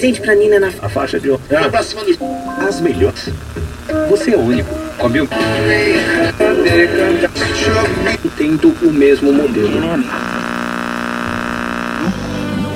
[0.00, 3.28] presente pra Nina na A faixa de ah, as melhores.
[4.08, 4.74] Você é o único.
[4.96, 5.28] Comeu?
[8.36, 9.70] Tendo o mesmo modelo.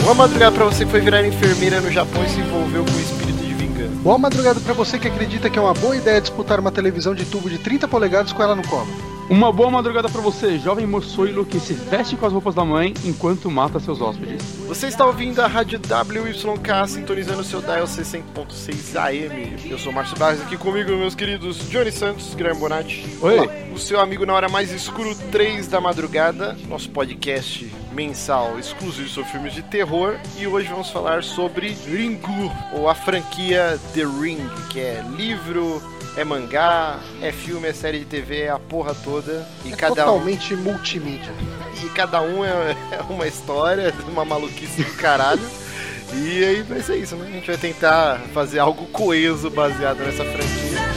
[0.03, 3.01] Uma madrugada pra você que foi virar enfermeira no Japão e se envolveu com o
[3.01, 3.95] espírito de vingança.
[4.03, 7.25] Boa madrugada pra você que acredita que é uma boa ideia disputar uma televisão de
[7.25, 8.89] tubo de 30 polegadas com ela no colo.
[9.31, 12.93] Uma boa madrugada pra você, jovem moçoilo que se veste com as roupas da mãe
[13.05, 14.43] enquanto mata seus hóspedes.
[14.69, 19.71] Você está ouvindo a rádio WYK, sintonizando o seu dial 60.6 AM.
[19.71, 23.07] Eu sou o Márcio Barros, aqui comigo meus queridos Johnny Santos, Guilherme Bonatti.
[23.23, 23.39] Oi.
[23.39, 29.09] Olá, o seu amigo na hora mais escuro 3 da madrugada, nosso podcast mensal exclusivo
[29.09, 30.17] sobre filmes de terror.
[30.37, 35.83] E hoje vamos falar sobre Ringu, ou a franquia The Ring, que é livro,
[36.17, 39.47] é mangá, é filme, é série de TV, é a porra toda.
[39.65, 41.33] E É cada um totalmente multimídia.
[41.85, 45.43] e cada um é, é uma história, uma maluquice do caralho.
[46.13, 47.27] E aí vai ser isso, né?
[47.29, 50.94] A gente vai tentar fazer algo coeso baseado nessa franquia.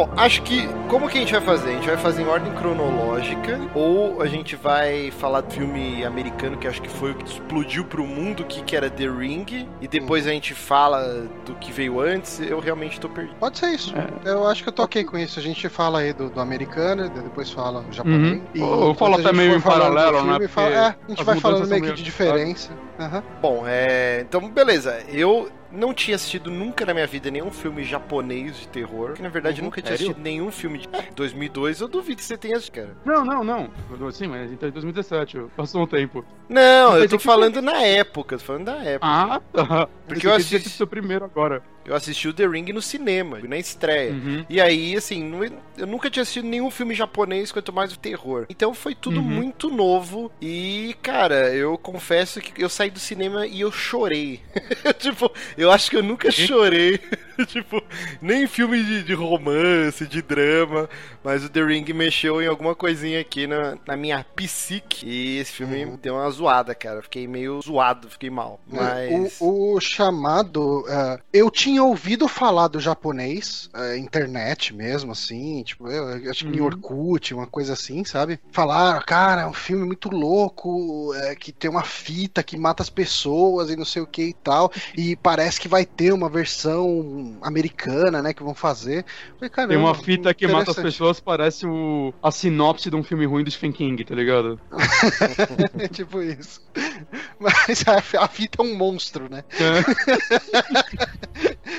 [0.00, 1.68] Bom, acho que como que a gente vai fazer?
[1.68, 6.56] A gente vai fazer em ordem cronológica ou a gente vai falar do filme americano
[6.56, 9.86] que acho que foi o que explodiu pro mundo, que, que era The Ring, e
[9.86, 12.40] depois a gente fala do que veio antes.
[12.40, 13.36] Eu realmente tô perdido.
[13.38, 13.92] Pode ser isso.
[14.24, 15.38] Eu acho que eu tô ok com isso.
[15.38, 18.38] A gente fala aí do, do americano, depois fala do japonês.
[18.38, 18.42] Uhum.
[18.54, 20.32] E Ou fala até meio em paralelo, né?
[20.32, 22.70] filme, fala- Porque é, a gente vai falando meio que de diferença.
[22.98, 23.22] Aham.
[23.42, 24.22] Bom, é.
[24.22, 24.98] Então, beleza.
[25.08, 29.12] Eu não tinha assistido nunca na minha vida nenhum filme japonês de terror.
[29.14, 29.66] Que na verdade Uhum.
[29.66, 30.88] nunca tinha assistido nenhum filme de.
[30.92, 32.96] É, 2002, eu duvido que você tenha assistido, cara.
[33.04, 33.68] Não, não, não.
[34.12, 36.24] Sim, mas então em 2017, passou um tempo.
[36.48, 39.06] Não, eu tô é que- falando na época, tô falando da época.
[39.06, 39.88] Ah, tá.
[40.06, 41.62] Porque eu Esse aqui assisti- sido seu primeiro agora.
[41.84, 44.12] Eu assisti o The Ring no cinema, na estreia.
[44.12, 44.44] Uhum.
[44.48, 45.42] E aí, assim, não-
[45.78, 48.46] eu nunca tinha assistido nenhum filme japonês, quanto mais o terror.
[48.50, 49.22] Então foi tudo Uhum.
[49.26, 50.30] muito novo.
[50.40, 54.40] E, cara, eu confesso que eu saí do cinema e eu chorei.
[54.98, 57.00] tipo, eu acho que eu nunca chorei.
[57.48, 57.82] tipo,
[58.20, 60.88] nem em filme de, de romance, de drama.
[61.24, 65.06] Mas o The Ring mexeu em alguma coisinha aqui na, na minha psique.
[65.06, 65.98] E esse filme Uhum.
[66.00, 67.00] deu uma zoada, cara.
[67.02, 68.60] Fiquei meio zoado, fiquei mal.
[68.66, 69.36] Mas.
[69.40, 75.88] O, o chamado, é, eu tinha ouvido falar do japonês, é, internet mesmo, assim, tipo,
[75.88, 76.66] eu, eu acho que em Uhum.
[76.66, 78.40] Orkut, uma coisa assim, sabe?
[78.50, 82.90] Falaram, cara, é um filme muito louco, é, que tem uma fita que mata as
[82.90, 87.36] pessoas e não sei o que e tal, e parece que vai ter uma versão
[87.42, 89.04] americana, né, que vão fazer.
[89.34, 92.12] Falei, caramba, Tem uma fita que mata as pessoas, parece o...
[92.22, 94.58] a sinopse de um filme ruim do Stephen King, tá ligado?
[95.78, 96.60] É tipo isso.
[97.38, 99.44] Mas a, a fita é um monstro, né?
[99.52, 99.80] É,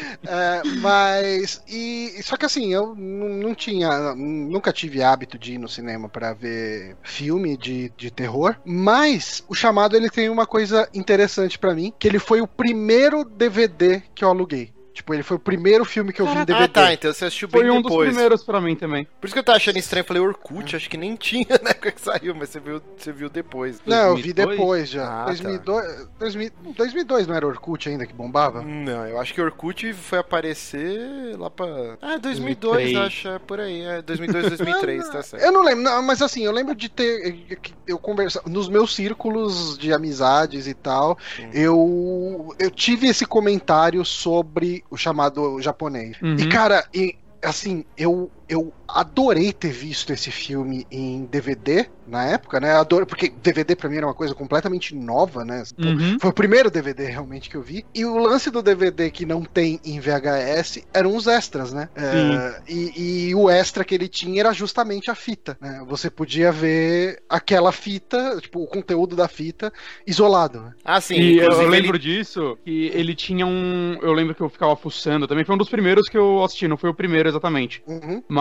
[0.82, 6.08] mas e só que assim eu não tinha nunca tive hábito de ir no cinema
[6.08, 11.74] pra ver filme de, de terror mas o chamado ele tem uma coisa interessante pra
[11.74, 15.84] mim que ele foi o primeiro DVD que eu aluguei tipo ele foi o primeiro
[15.86, 17.92] filme que eu vi em DVD Ah, tá, então você assistiu bem Foi um dos
[17.92, 18.10] depois.
[18.10, 19.08] primeiros pra mim também.
[19.20, 21.70] Por isso que eu tava achando estranho, eu falei Orkut, acho que nem tinha na
[21.72, 23.80] época que saiu, mas você viu, você viu depois.
[23.86, 24.58] não eu vi 2002?
[24.58, 25.26] depois já Ah, tá.
[25.26, 30.20] 2002, 2000 2002 não era Orkut ainda que bombava Não, eu acho que Orkut foi
[30.20, 31.66] aparecer lá pra.
[32.02, 32.98] Ah, 2002, 2003.
[32.98, 33.82] acho, é por aí.
[33.82, 35.44] É 2002, 2003, tá certo.
[35.44, 37.40] Eu não lembro, não, mas assim, eu lembro de ter.
[37.88, 41.18] Eu conversar nos meus círculos de amizades e tal,
[41.54, 46.18] eu, eu tive esse comentário sobre o chamado japonês.
[46.22, 46.36] Uhum.
[46.36, 52.60] E, cara, e, assim, eu, eu adorei ter visto esse filme em DVD na época,
[52.60, 52.74] né?
[52.74, 55.64] Adoro, porque DVD pra mim era uma coisa completamente nova, né?
[55.80, 56.18] Uhum.
[56.20, 57.86] Foi o primeiro DVD realmente que eu vi.
[57.96, 61.88] E o lance do DVD que não tem em VHS eram os extras, né?
[61.96, 65.82] É, e, e o extra que ele tinha era justamente a fita, né?
[65.88, 69.72] Você podia ver aquela fita, tipo, o conteúdo da fita
[70.06, 70.74] isolado, né?
[70.84, 71.16] Ah, sim.
[71.16, 73.98] e eu lembro ele- disso, que ele tinha um.
[74.02, 75.46] Eu lembro que eu ficava fuçando também.
[75.46, 77.82] Foi um dos primeiros que eu assisti, não foi o primeiro exatamente.
[77.88, 78.22] Uhum.
[78.28, 78.41] Mas,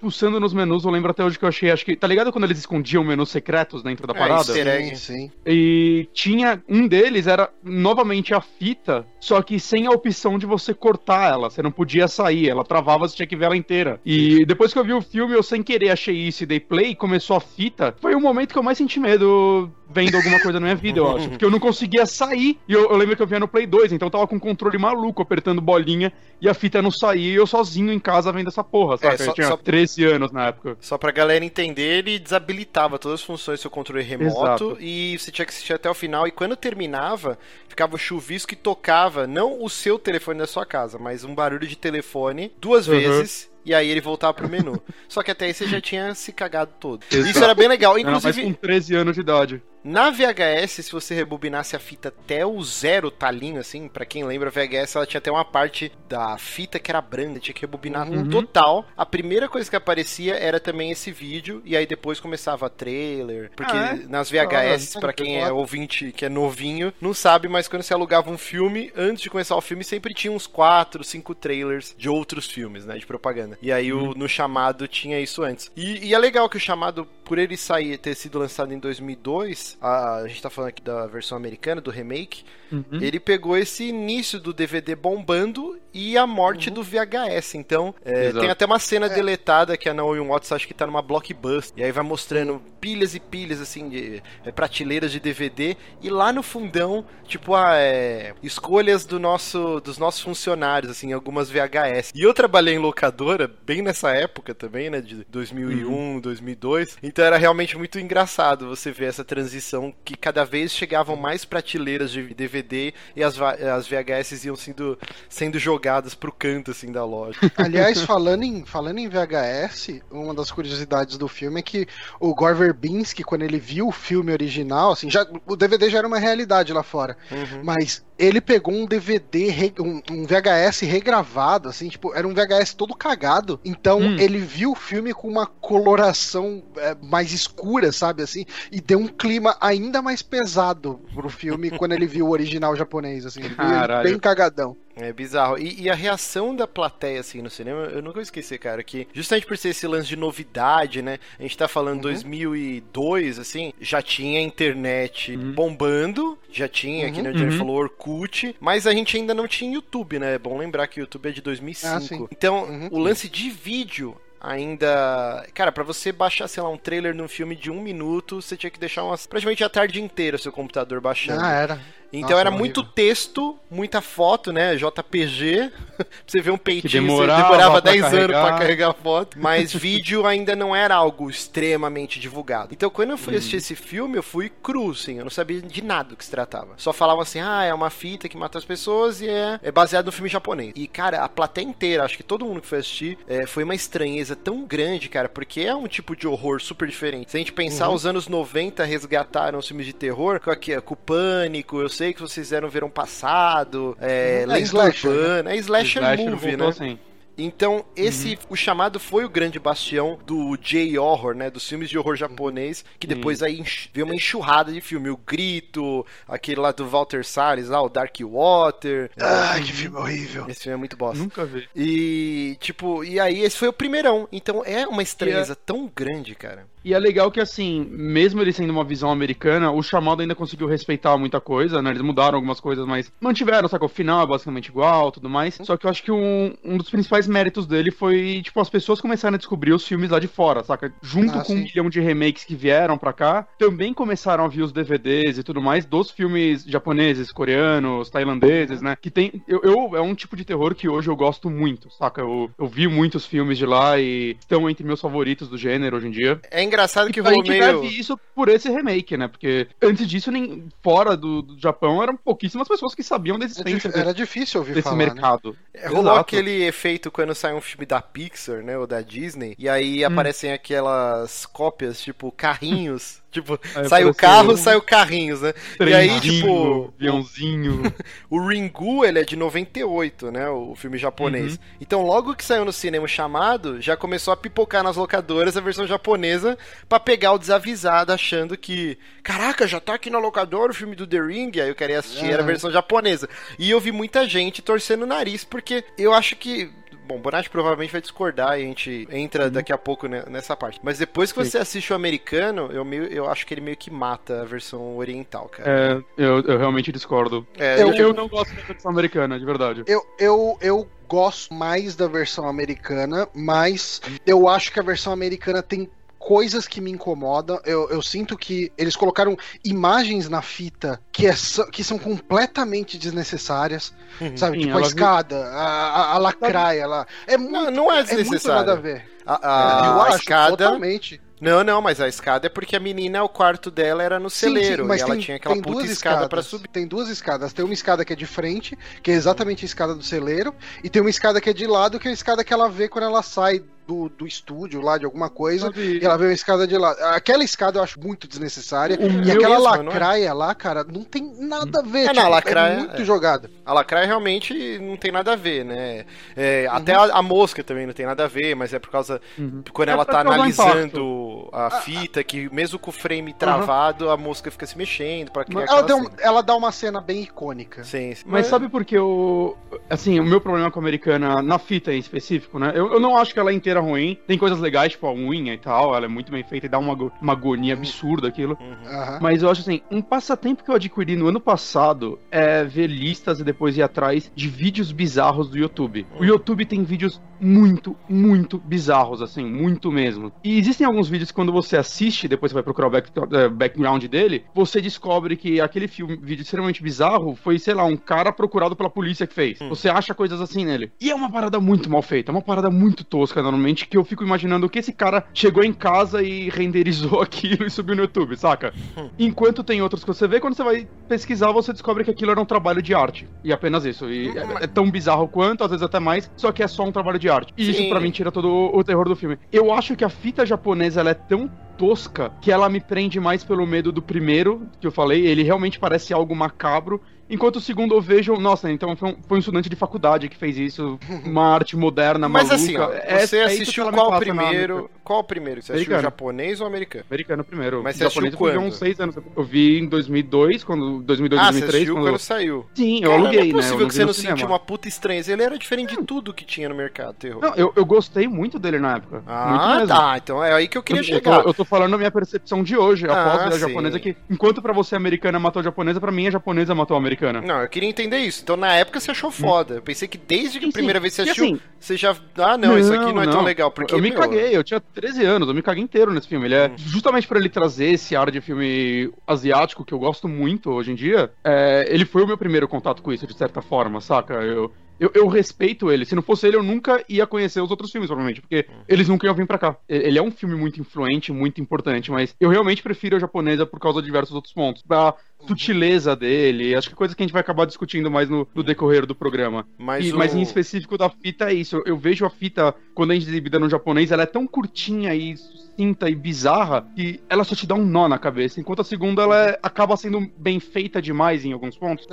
[0.00, 1.70] fuçando nos menus, eu lembro até hoje que eu achei.
[1.70, 1.96] Acho que.
[1.96, 4.58] Tá ligado quando eles escondiam menus secretos dentro da É, parada?
[4.58, 4.96] egg.
[4.96, 5.30] Sim, sim.
[5.46, 6.62] E tinha.
[6.68, 11.50] Um deles era novamente a fita, só que sem a opção de você cortar ela.
[11.50, 14.00] Você não podia sair, ela travava, você tinha que ver ela inteira.
[14.04, 16.94] E depois que eu vi o filme, eu sem querer achei isso e dei play,
[16.94, 17.94] começou a fita.
[18.00, 21.16] Foi o momento que eu mais senti medo vendo alguma coisa na minha vida, eu
[21.16, 21.28] acho.
[21.30, 22.58] Porque eu não conseguia sair.
[22.68, 24.40] E eu, eu lembro que eu via no Play 2, então eu tava com um
[24.40, 28.48] controle maluco, apertando bolinha, e a fita não saía, e eu sozinho em casa vendo
[28.48, 29.14] essa porra, saca?
[29.14, 30.76] É, só- eu tinha só- 13 anos na época.
[30.80, 34.76] Só pra galera entender, ele desabilitava todas as funções do seu controle remoto Exato.
[34.80, 36.26] e você tinha que assistir até o final.
[36.26, 37.38] E quando terminava,
[37.68, 41.66] ficava o chuvisco e tocava, não o seu telefone da sua casa, mas um barulho
[41.66, 42.94] de telefone duas Uhum.
[42.94, 43.50] vezes.
[43.68, 44.82] E aí ele voltava pro menu.
[45.08, 47.04] Só que até aí você já tinha se cagado todo.
[47.10, 47.28] Exato.
[47.30, 47.98] Isso era bem legal.
[47.98, 49.62] Era mais Inclusive, com 13 anos de idade.
[49.84, 54.48] na VHS, se você rebobinasse a fita até o zero talinho, assim, pra quem lembra,
[54.48, 58.10] a VHS ela tinha até uma parte da fita que era branca, tinha que rebobinar
[58.10, 58.28] Uhum.
[58.28, 58.86] total.
[58.96, 63.50] A primeira coisa que aparecia era também esse vídeo, e aí depois começava trailer.
[63.54, 64.06] Porque Ah, é?
[64.08, 67.92] nas VHS, Ah, pra quem é ouvinte que é novinho, não sabe, mas quando você
[67.94, 72.08] alugava um filme, antes de começar o filme, sempre tinha uns 4, 5 trailers de
[72.08, 73.57] outros filmes, né, de propaganda.
[73.60, 74.10] E aí Uhum.
[74.10, 75.70] o, no chamado tinha isso antes.
[75.76, 79.76] E, e é legal que o chamado, por ele sair, ter sido lançado em 2002,
[79.80, 83.00] a, a gente tá falando aqui da versão americana, do remake, Uhum.
[83.00, 87.54] ele pegou esse início do DVD bombando e a morte do VHS.
[87.54, 91.02] Então, é, tem até uma cena deletada que a Naomi Watts acha que tá numa
[91.02, 91.72] blockbuster.
[91.78, 95.76] E aí vai mostrando pilhas e pilhas, assim, de é, prateleiras de DVD.
[96.02, 101.50] E lá no fundão, tipo, ah, é, escolhas do nosso, dos nossos funcionários, assim, algumas
[101.50, 102.12] VHS.
[102.14, 106.98] E eu trabalhei em locadora, bem nessa época também, né, de 2001, 2002.
[107.02, 112.10] Então era realmente muito engraçado você ver essa transição que cada vez chegavam mais prateleiras
[112.10, 114.98] de DVD e as, as VHS iam sendo,
[115.28, 117.38] sendo jogadas pro canto, assim, da loja.
[117.56, 121.86] Aliás, falando em, falando em VHS, uma das curiosidades do filme é que
[122.20, 126.06] o Gore Verbinski, quando ele viu o filme original, assim, já, o DVD já era
[126.06, 127.62] uma realidade lá fora, Uhum.
[127.64, 132.94] mas ele pegou um DVD, um, um VHS regravado, assim, tipo, era um VHS todo
[132.94, 134.16] cagado, então Hum.
[134.18, 139.08] ele viu o filme com uma coloração é, mais escura, sabe, assim, e deu um
[139.08, 144.08] clima ainda mais pesado pro filme quando ele viu o original japonês, assim, Caralho.
[144.08, 144.76] bem cagadão.
[145.00, 145.56] É bizarro.
[145.58, 149.06] E, e a reação da plateia, assim, no cinema, eu nunca vou esquecer, cara, que
[149.12, 151.18] justamente por ser esse lance de novidade, né?
[151.38, 152.02] A gente tá falando Uhum.
[152.02, 155.52] 2002, assim, já tinha internet Uhum.
[155.52, 157.58] bombando, já tinha, que nem o Jerry Uhum.
[157.58, 160.34] falou, Orkut, mas a gente ainda não tinha YouTube, né?
[160.34, 162.24] É bom lembrar que o YouTube é de 2005.
[162.24, 162.88] Ah, então, Uhum.
[162.90, 165.46] o lance de vídeo ainda.
[165.54, 168.70] Cara, pra você baixar, sei lá, um trailer num filme de um minuto, você tinha
[168.70, 171.42] que deixar umas, praticamente a tarde inteira o seu computador baixando.
[171.42, 171.80] Ah, era.
[172.12, 172.58] Então Nossa, era horrível.
[172.58, 174.76] muito texto, muita foto, né?
[174.76, 175.70] JPG.
[175.96, 178.58] pra você ver um peitinho, demorava você demorava pra 10 anos pra carregar.
[178.58, 179.38] carregar foto.
[179.40, 182.72] Mas vídeo ainda não era algo extremamente divulgado.
[182.72, 185.18] Então quando eu fui assistir esse filme, eu fui cru, assim.
[185.18, 186.74] Eu não sabia de nada do que se tratava.
[186.76, 190.06] Só falavam assim, ah, é uma fita que mata as pessoas e é, é baseado
[190.06, 190.72] no filme japonês.
[190.74, 193.74] E, cara, a plateia inteira, acho que todo mundo que foi assistir, é, foi uma
[193.74, 197.30] estranheza tão grande, cara, porque é um tipo de horror super diferente.
[197.30, 200.94] Se a gente pensar, os anos 90 resgataram os filmes de terror, com, aqui, com
[200.94, 205.56] o Pânico, eu sei que vocês fizeram Verão Passado, é, É Lenda slasher, Urbana, é
[205.56, 206.66] slasher, Slasher movie, né?
[206.68, 206.98] assim.
[207.40, 211.48] Então, esse, o chamado foi o grande bastião do J-horror, né?
[211.48, 215.08] Dos filmes de horror japonês, que depois aí enx- veio uma enxurrada de filme.
[215.08, 219.12] O Grito, aquele lá do Walter Salles, lá, o Dark Water.
[219.20, 220.46] Ai, que filme horrível.
[220.48, 221.22] Esse filme é muito bosta.
[221.22, 221.68] Nunca vi.
[221.76, 224.28] E, tipo, e aí esse foi o primeirão.
[224.32, 226.66] Então é uma estranheza tão grande, cara.
[226.84, 230.66] E é legal que, assim, mesmo ele sendo uma visão americana, o chamado ainda conseguiu
[230.66, 231.90] respeitar muita coisa, né?
[231.90, 233.84] Eles mudaram algumas coisas, mas mantiveram, saca?
[233.84, 235.58] O final é basicamente igual tudo mais.
[235.62, 239.00] Só que eu acho que um, um dos principais méritos dele foi, tipo, as pessoas
[239.00, 240.92] começaram a descobrir os filmes lá de fora, saca?
[241.02, 241.62] Junto Ah, com um sim.
[241.64, 245.60] milhão de remakes que vieram pra cá, também começaram a vir os DVDs e tudo
[245.60, 248.96] mais dos filmes japoneses, coreanos, tailandeses, né?
[249.00, 249.42] Que tem.
[249.46, 252.20] Eu, eu- é um tipo de terror que hoje eu gosto muito, saca?
[252.20, 256.08] Eu, eu vi muitos filmes de lá e estão entre meus favoritos do gênero hoje
[256.08, 256.40] em dia.
[256.50, 257.80] É engraçado que a rolou gente meio.
[257.80, 259.26] deve isso por esse remake, né?
[259.26, 263.90] Porque antes disso, nem fora do, do Japão, eram pouquíssimas pessoas que sabiam da existência
[263.90, 265.04] dif- Era difícil ouvir desse falar, né?
[265.06, 265.56] mercado.
[265.86, 266.20] Rolou Exato.
[266.20, 270.08] aquele efeito quando sai um filme da Pixar, né, ou da Disney, e aí Hum.
[270.08, 273.20] aparecem aquelas cópias, tipo, carrinhos.
[273.30, 275.52] Tipo, Aí sai o carro, um sai o carrinhos, né?
[275.80, 277.82] E aí, tipo, aviãozinho.
[278.30, 280.48] o Ringu, ele é de 98, né?
[280.48, 281.52] O filme japonês.
[281.52, 281.58] Uhum.
[281.80, 285.86] Então, logo que saiu no cinema chamado, já começou a pipocar nas locadoras a versão
[285.86, 286.56] japonesa
[286.88, 291.06] pra pegar o desavisado, achando que, caraca, já tá aqui na locadora o filme do
[291.06, 292.46] The Ring, aí eu queria assistir, era a É.
[292.46, 293.28] versão japonesa.
[293.58, 296.70] E eu vi muita gente torcendo o nariz, porque eu acho que.
[297.08, 300.78] Bom, Bonatti provavelmente vai discordar e a gente entra daqui a pouco ne- nessa parte.
[300.82, 301.44] Mas depois que Uhum.
[301.46, 301.50] Sim.
[301.52, 304.94] você assiste o americano, eu, meio, eu acho que ele meio que mata a versão
[304.98, 306.04] oriental, cara.
[306.18, 307.46] É, eu, eu realmente discordo.
[307.58, 309.84] É, Eu, Eu- eu não gosto da versão americana, de verdade.
[309.86, 315.62] Eu, eu, eu gosto mais da versão americana, mas eu acho que a versão americana
[315.62, 315.88] tem
[316.18, 317.60] coisas que me incomodam.
[317.64, 321.34] Eu, eu sinto que eles colocaram imagens na fita que, é,
[321.72, 323.92] que são completamente desnecessárias.
[324.36, 324.56] Sabe?
[324.58, 327.06] Sim, tipo a ela- escada, a, a, a lacraia lá.
[327.26, 328.58] É muito, Não, não é é muito desnecessário.
[328.66, 329.08] nada a ver.
[329.24, 330.56] A, a- eu a acho escada.
[330.56, 331.20] totalmente.
[331.40, 334.48] Não, não, mas a escada é porque a menina, o quarto dela era no Sim,
[334.48, 334.84] sim, celeiro.
[334.84, 336.28] mas e ela tem- tinha aquela tem puta duas escada escadas.
[336.28, 336.66] pra subir.
[336.68, 337.52] Tem duas escadas.
[337.52, 340.90] Tem uma escada que é de frente, que é exatamente a escada do celeiro, e
[340.90, 343.04] tem uma escada que é de lado, que é a escada que ela vê quando
[343.04, 345.66] ela sai do, do estúdio lá de alguma coisa.
[345.66, 346.98] Sabe, E ela vê uma escada de lado.
[347.04, 348.98] Aquela escada eu acho muito desnecessária.
[349.00, 349.82] O E aquela mesmo, é?
[349.88, 352.00] lacraia lá, cara, não tem nada a ver.
[352.00, 353.04] É, tipo, não, a lacraia- é muito é.
[353.04, 353.50] jogada.
[353.64, 356.04] A lacraia realmente não tem nada a ver, né?
[356.36, 356.76] É, Uhum.
[356.76, 359.20] Até a, a mosca também não tem nada a ver, mas é por causa.
[359.38, 359.62] Uhum.
[359.72, 364.50] Quando É ela tá analisando a fita, que mesmo com o frame travado, a mosca
[364.50, 367.84] fica se mexendo pra criar Ela, deu- ela dá uma cena bem icônica.
[367.84, 368.24] Sim, sim.
[368.26, 369.56] Mas sabe por que eu.
[369.88, 372.72] Assim, o meu problema com a americana, na fita em específico, né?
[372.74, 374.18] Eu, eu não acho que ela é inteira ruim.
[374.26, 375.94] Tem coisas legais, tipo a unha e tal.
[375.94, 378.56] Ela é muito bem feita e dá uma, uma agonia absurda aquilo.
[378.60, 379.18] Uhum.
[379.20, 383.40] Mas eu acho assim, um passatempo que eu adquiri no ano passado é ver listas
[383.40, 386.06] e depois ir atrás de vídeos bizarros do YouTube.
[386.18, 390.32] O YouTube tem vídeos muito, muito bizarros, assim, muito mesmo.
[390.44, 393.48] E existem alguns vídeos que quando você assiste, depois você vai procurar o back- eh,
[393.48, 398.32] background dele, você descobre que aquele filme, vídeo extremamente bizarro foi, sei lá, um cara
[398.32, 399.58] procurado pela polícia que fez.
[399.68, 400.90] Você acha coisas assim nele.
[401.00, 404.04] E é uma parada muito mal feita, é uma parada muito tosca normalmente, que eu
[404.04, 408.36] fico imaginando que esse cara chegou em casa e renderizou aquilo e subiu no YouTube,
[408.36, 408.72] saca?
[409.18, 412.40] Enquanto tem outros que você vê, quando você vai pesquisar, você descobre que aquilo era
[412.40, 413.26] um trabalho de arte.
[413.44, 414.10] E apenas isso.
[414.10, 416.92] E é, é tão bizarro quanto, às vezes até mais, só que é só um
[416.92, 417.52] trabalho de arte.
[417.56, 419.38] E isso pra mim tira todo o, o terror do filme.
[419.52, 423.44] Eu acho que a fita japonesa ela é tão tosca que ela me prende mais
[423.44, 425.26] pelo medo do primeiro que eu falei.
[425.26, 427.00] Ele realmente parece algo macabro.
[427.30, 430.36] Enquanto o segundo eu vejo, nossa, então foi um, foi um estudante de faculdade que
[430.36, 432.54] fez isso, uma arte moderna, Mas maluca.
[432.64, 434.90] assim, ó, É- você é assistiu me qual primeiro?
[435.04, 435.62] Qual o primeiro?
[435.62, 436.02] Você assistiu Americano.
[436.02, 437.04] japonês ou americano?
[437.10, 437.82] Americano primeiro.
[437.82, 438.68] Mas você japonês assistiu eu vi quando?
[438.68, 439.16] uns seis anos.
[439.36, 442.04] Eu vi em 2002, quando 2002, ah, você 2003, assistiu quando...
[442.04, 442.66] quando saiu.
[442.74, 443.52] Sim, eu Cara, aluguei, não é né?
[443.52, 444.36] possível eu que você não cinema.
[444.36, 445.32] sentiu uma puta estranheza.
[445.32, 447.40] Ele era diferente de tudo que tinha no mercado, terror.
[447.42, 449.22] Não, eu, eu gostei muito dele na época.
[449.26, 450.14] ah, tá.
[450.18, 451.36] Então é aí que eu queria eu, chegar.
[451.38, 453.58] Eu tô, eu tô falando a minha percepção de hoje, Ah, após ver a sim.
[453.60, 456.94] japonesa, que enquanto pra você a americana matou a japonesa, pra mim a japonesa matou
[456.94, 457.17] a americana.
[457.42, 458.40] Não, eu queria entender isso.
[458.42, 459.74] Então na época você achou foda.
[459.76, 462.16] Eu pensei que desde que a primeira vez que você assistiu, assim, você já.
[462.36, 463.70] Ah, não, isso aqui não é tão legal.
[463.70, 466.46] Porque, eu me meu, caguei, eu tinha 13 anos, eu me caguei inteiro nesse filme.
[466.46, 466.74] Ele é Hum.
[466.76, 470.94] justamente por ele trazer esse ar de filme asiático que eu gosto muito hoje em
[470.94, 471.30] dia.
[471.44, 474.34] é, ele foi o meu primeiro contato com isso, de certa forma, saca?
[474.34, 476.04] Eu, eu, eu respeito ele.
[476.04, 478.82] Se não fosse ele, eu nunca ia conhecer os outros filmes, provavelmente, porque Hum.
[478.88, 479.76] eles nunca iam vir pra cá.
[479.88, 483.78] Ele é um filme muito influente, muito importante, mas eu realmente prefiro a japonesa por
[483.80, 484.82] causa de diversos outros pontos.
[484.84, 485.14] Da
[485.46, 488.62] sutileza dele, acho que é coisa que a gente vai acabar discutindo mais no, no
[488.62, 489.66] decorrer do programa.
[489.78, 490.18] Mas, E- o...
[490.18, 491.76] Mas em específico da fita é isso.
[491.76, 494.46] Eu, eu vejo a fita, quando a gente é exibida no japonês, ela é tão
[494.46, 498.60] curtinha e sucinta e bizarra que ela só te dá um nó na cabeça.
[498.60, 502.06] Enquanto a segunda, ela é- acaba sendo bem feita demais em alguns pontos.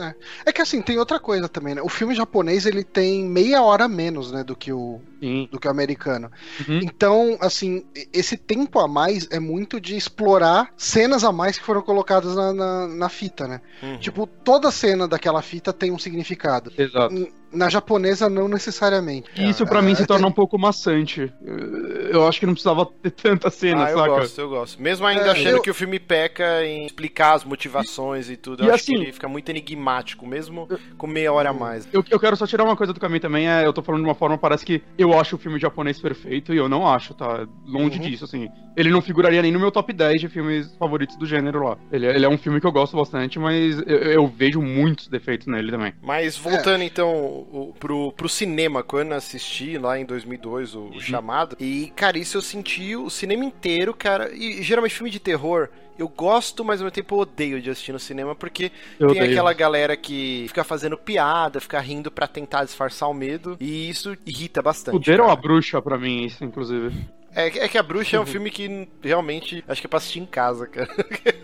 [0.46, 1.82] É que assim, tem outra coisa também, né?
[1.82, 5.50] O filme japonês ele tem meia hora menos, né, do que o, Sim.
[5.52, 6.32] do que o americano.
[6.68, 6.80] Uhum.
[6.84, 11.82] Então, assim, esse tempo a mais é muito de explorar cenas a mais que foram
[11.82, 13.62] colocadas na, na, na fita, né?
[13.82, 13.98] Uhum.
[13.98, 16.72] Tipo, toda cena daquela fita tem um significado.
[16.78, 17.16] Exato.
[17.56, 19.30] Na japonesa, não necessariamente.
[19.36, 21.32] E isso pra mim se torna um pouco maçante.
[21.44, 24.10] Eu- Eu acho que não precisava ter tanta cena, Ah, eu saca?
[24.10, 24.82] gosto, eu gosto.
[24.82, 28.64] Mesmo ainda É, achando eu- que o filme peca em explicar as motivações e tudo,
[28.64, 31.88] E eu acho assim- que ele fica muito enigmático, mesmo com meia hora a mais.
[31.92, 34.08] Eu, eu quero só tirar uma coisa do caminho também, é, eu tô falando de
[34.08, 37.48] uma forma, parece que eu acho o filme japonês perfeito e eu não acho, tá?
[37.66, 38.06] Longe Uhum.
[38.06, 38.48] disso, assim.
[38.78, 41.78] Ele não figuraria nem no meu top 10 de filmes favoritos do gênero lá.
[41.92, 45.08] Ele, é- ele é um filme que eu gosto bastante, mas eu, eu vejo muitos
[45.08, 45.94] defeitos nele também.
[46.02, 51.00] Mas voltando então, o- pro, pro cinema quando eu assisti lá em 2002 o, o
[51.02, 51.56] chamado.
[51.60, 54.32] E, cara, isso eu senti o cinema inteiro, cara.
[54.34, 55.70] E geralmente filme de terror.
[55.98, 59.22] Eu gosto, mas ao mesmo tempo eu odeio de assistir no cinema, porque Eu tem
[59.22, 59.32] odeio.
[59.32, 64.14] aquela galera que fica fazendo piada, fica rindo pra tentar disfarçar o medo, e isso
[64.26, 64.92] irrita bastante.
[64.96, 65.34] Fuderam cara.
[65.40, 66.94] a bruxa pra mim, isso, inclusive.
[67.36, 69.98] É, que- é que a Bruxa é um filme que realmente acho que é pra
[69.98, 70.88] assistir em casa, cara.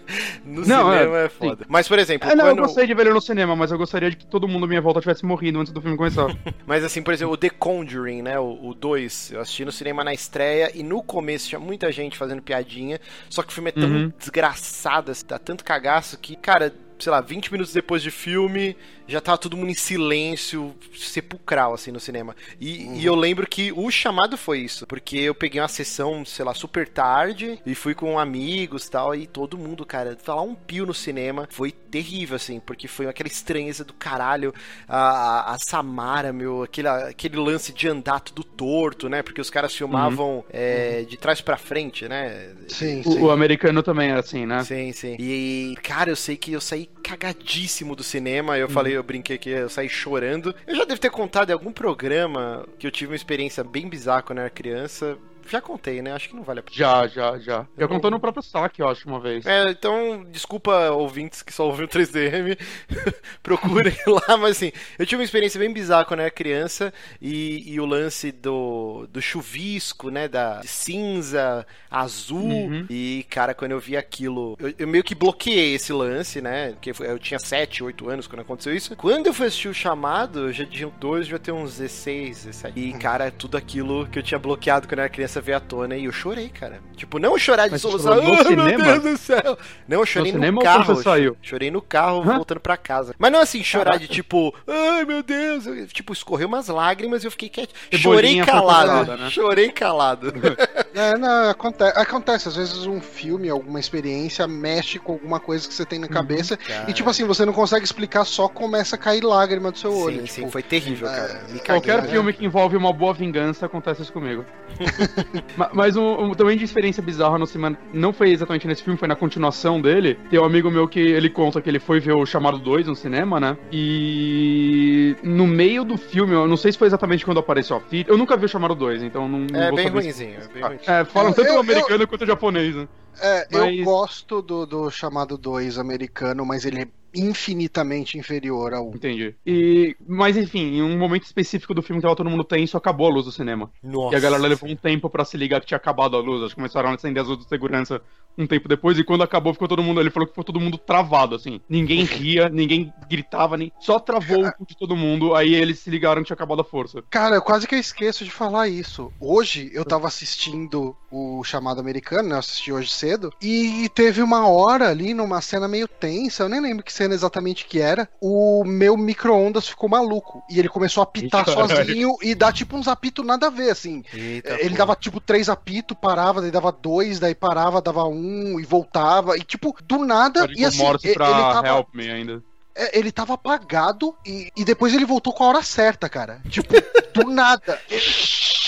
[0.45, 1.65] no Não, cinema é, é, foda.
[1.67, 2.65] Mas, por exemplo, É, não, eu quando.
[2.65, 4.81] gostei de ver ele no cinema, mas eu gostaria de que todo mundo à minha
[4.81, 6.27] volta tivesse morrido antes do filme começar.
[6.65, 8.39] Mas assim, por exemplo, o The Conjuring, né?
[8.39, 12.41] O 2, eu assisti no cinema na estreia e no começo tinha muita gente fazendo
[12.41, 13.00] piadinha.
[13.29, 14.13] Só que o filme é tão Uhum.
[14.17, 18.77] desgraçado, assim, dá tanto cagaço que, cara, sei lá, 20 minutos depois de filme,
[19.12, 22.36] já tava todo mundo em silêncio, sepulcral, assim, no cinema.
[22.60, 26.46] E, e eu lembro que o chamado foi isso, porque eu peguei uma sessão, sei
[26.46, 30.56] lá, super tarde e fui com amigos e tal, e todo mundo, cara, falar um
[30.56, 34.53] pio no cinema foi terrível, assim, porque foi aquela estranheza do caralho,
[34.88, 39.74] a, a- Samara, meu, aquele, aquele lance de andar tudo torto, né, porque os caras
[39.75, 43.22] filmavam é, de trás pra frente, né, Sim, O, sim.
[43.22, 44.63] o americano também é assim, né?
[44.63, 45.15] Sim, sim.
[45.20, 48.58] E, cara, eu sei que eu saí cagadíssimo do cinema.
[48.58, 50.55] Eu falei, eu brinquei que eu saí chorando.
[50.65, 54.22] Eu já devo ter contado em algum programa que eu tive uma experiência bem bizarra
[54.22, 55.17] quando eu era criança.
[55.50, 56.12] Já contei, né?
[56.13, 56.75] Acho que não vale a pena.
[56.75, 57.67] Já, já, já.
[57.77, 59.45] Já contou no próprio saque, eu acho, uma vez.
[59.45, 62.57] É, então, desculpa ouvintes que só ouviram 3DM,
[63.41, 67.74] procurem lá, mas assim, eu tive uma experiência bem bizarra quando eu era criança e,
[67.74, 72.86] e o lance do, do chuvisco, né, da cinza, azul, Uhum.
[72.89, 76.91] e cara, quando eu vi aquilo, eu, eu meio que bloqueei esse lance, né, porque
[77.03, 78.95] eu tinha 7, 8 anos quando aconteceu isso.
[78.95, 82.79] Quando eu fui assistir o chamado, eu já tinha dois, já ter uns 16, 17.
[82.79, 85.95] E cara, tudo aquilo que eu tinha bloqueado quando eu era criança veio à tona
[85.95, 86.81] e eu chorei, cara.
[86.97, 89.57] Tipo, não chorar de você solução, no "Ah, meu cinema?" Deus do céu.
[89.88, 90.95] Não, eu chorei No no, cinema carro.
[90.95, 91.38] você saiu?
[91.41, 92.35] Chorei no carro Hã?
[92.35, 93.13] voltando pra casa.
[93.17, 94.00] Mas não assim, chorar Caraca.
[94.00, 95.65] de tipo, ai meu Deus.
[95.65, 97.73] Eu, tipo, escorreu umas lágrimas e eu fiquei quieto.
[97.93, 99.15] Chorei calado.
[99.17, 99.29] né?
[99.29, 100.33] Chorei calado.
[100.93, 102.47] É, não, acontece, acontece.
[102.50, 106.59] Às vezes um filme, alguma experiência mexe com alguma coisa que você tem na cabeça.
[106.85, 110.17] E tipo assim, você não consegue explicar, só começa a cair lágrima do seu olho.
[110.17, 111.43] sim, tipo, sim, foi terrível, cara.
[111.47, 111.65] Me caguei.
[111.65, 112.09] Qualquer né?
[112.09, 114.43] filme que envolve uma boa vingança acontece isso comigo.
[115.58, 118.98] Ma- Mas um, um- também de experiência bizarra no cinema, não foi exatamente nesse filme,
[118.98, 120.18] foi na continuação dele.
[120.30, 122.96] Tem um amigo meu que ele conta que ele foi ver o Chamado 2 no
[122.96, 123.58] cinema, né?
[123.72, 128.12] E no meio do filme, eu não sei se foi exatamente quando apareceu a fita.
[128.12, 130.40] Eu nunca vi o Chamado 2, então não, não É vou bem saber se- ruimzinho,
[130.42, 130.80] é bem ruim.
[130.86, 132.88] É, falam Eu- tanto eu- americano quanto o japonês, né?
[133.22, 138.89] É, Mas- eu gosto do, do chamado 2 americano, mas ele é infinitamente inferior ao.
[138.89, 139.35] Entendi.
[139.45, 143.07] E, mas enfim, em um momento específico do filme que tava todo mundo tenso, acabou
[143.07, 143.71] a luz do cinema.
[143.83, 144.15] Nossa.
[144.15, 146.41] E a galera levou um tempo pra se ligar que tinha acabado a luz.
[146.41, 148.01] Acho que começaram a acender as luzes de segurança
[148.37, 148.97] um tempo depois.
[148.97, 150.00] E quando acabou, ficou todo mundo.
[150.00, 151.59] Ele falou que ficou todo mundo travado, assim.
[151.69, 153.71] Ninguém ria, ninguém gritava, nem.
[153.79, 155.35] Só travou o cu de todo mundo.
[155.35, 157.03] Aí eles se ligaram que tinha acabado a força.
[157.09, 159.11] Cara, quase que eu esqueço de falar isso.
[159.19, 162.35] Hoje eu tava assistindo o chamado americano, né?
[162.35, 163.33] Eu assisti hoje cedo.
[163.41, 167.66] E teve uma hora ali numa cena meio tensa, eu nem lembro que cena exatamente
[167.66, 168.07] que era.
[168.22, 170.44] O meu micro-ondas ficou maluco.
[170.50, 171.75] E ele começou a apitar caralho.
[171.75, 174.03] sozinho e dar tipo uns apitos nada a ver, assim.
[174.14, 174.77] Eita, Ele pô.
[174.77, 179.37] dava tipo três apitos, parava, daí dava dois, daí parava, dava um e voltava.
[179.37, 180.42] E tipo, do nada.
[180.42, 182.44] Código E assim, ele tava, Help Me ainda.
[182.75, 186.42] é, ele tava apagado e, e depois ele voltou com a hora certa, cara.
[186.50, 186.74] Tipo,
[187.14, 187.79] do nada.